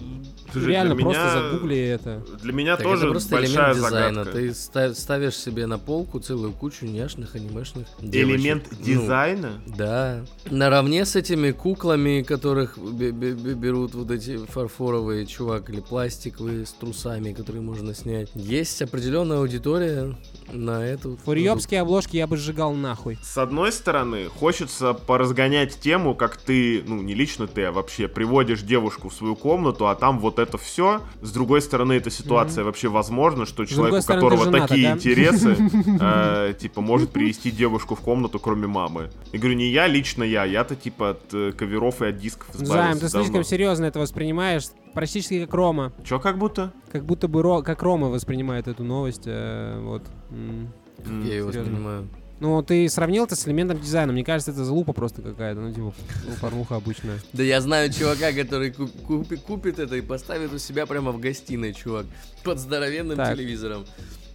[0.53, 2.23] Слушай, реально для просто меня- загугли это.
[2.43, 4.15] для меня Так тоже это просто большая элемент дизайна.
[4.25, 4.33] загадка.
[4.39, 8.39] Ты ста- ставишь себе на полку целую кучу няшных анимешных девочек.
[8.41, 9.53] Элемент Ну, дизайна?
[9.67, 10.25] Да.
[10.51, 16.67] Наравне с этими куклами, которых бе- бе- бе- берут вот эти фарфоровые чувак или пластиковые
[16.67, 18.31] с трусами, которые можно снять.
[18.35, 20.17] Есть определенная аудитория
[20.53, 21.19] на эту.
[21.25, 23.19] Фурьёбские обложки я бы сжигал нахуй.
[23.23, 28.63] С одной стороны, хочется поразгонять тему, как ты, ну не лично ты, а вообще приводишь
[28.63, 31.03] девушку в свою комнату, а там вот это все.
[31.23, 34.97] С другой стороны, эта ситуация вообще возможна, что человек, у которого женат, такие ага.
[34.99, 35.57] интересы,
[36.01, 39.11] э, типа, может привести девушку в комнату, кроме мамы.
[39.33, 42.65] Я говорю, не я, лично я, я-то типа от э, коверов и от дисков Займ,
[42.65, 44.65] избавился ты слишком серьезно это воспринимаешь,
[44.95, 45.93] практически как Рома.
[46.05, 46.73] Чё как будто?
[46.91, 50.03] Как будто бы Ро- как Рома воспринимает эту новость, э, вот.
[50.31, 50.73] М.
[51.07, 52.09] М, Я его серьезно.
[52.41, 54.13] Ну, ты сравнил это с элементом дизайна.
[54.13, 55.61] Мне кажется, это залупа просто какая-то.
[55.61, 55.93] Ну, типа,
[56.27, 57.19] ну, порнуха обычная.
[57.33, 61.19] Да я знаю чувака, который куп- купи- купит это и поставит у себя прямо в
[61.19, 62.07] гостиной, чувак.
[62.45, 63.85] Под здоровенным телевизором.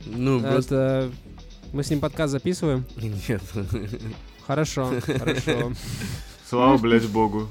[0.06, 1.12] Ну, просто...
[1.72, 2.86] Мы с ним подкаст записываем?
[2.98, 3.42] Нет.
[4.46, 5.72] Хорошо, хорошо.
[6.48, 7.50] Слава, блядь, богу.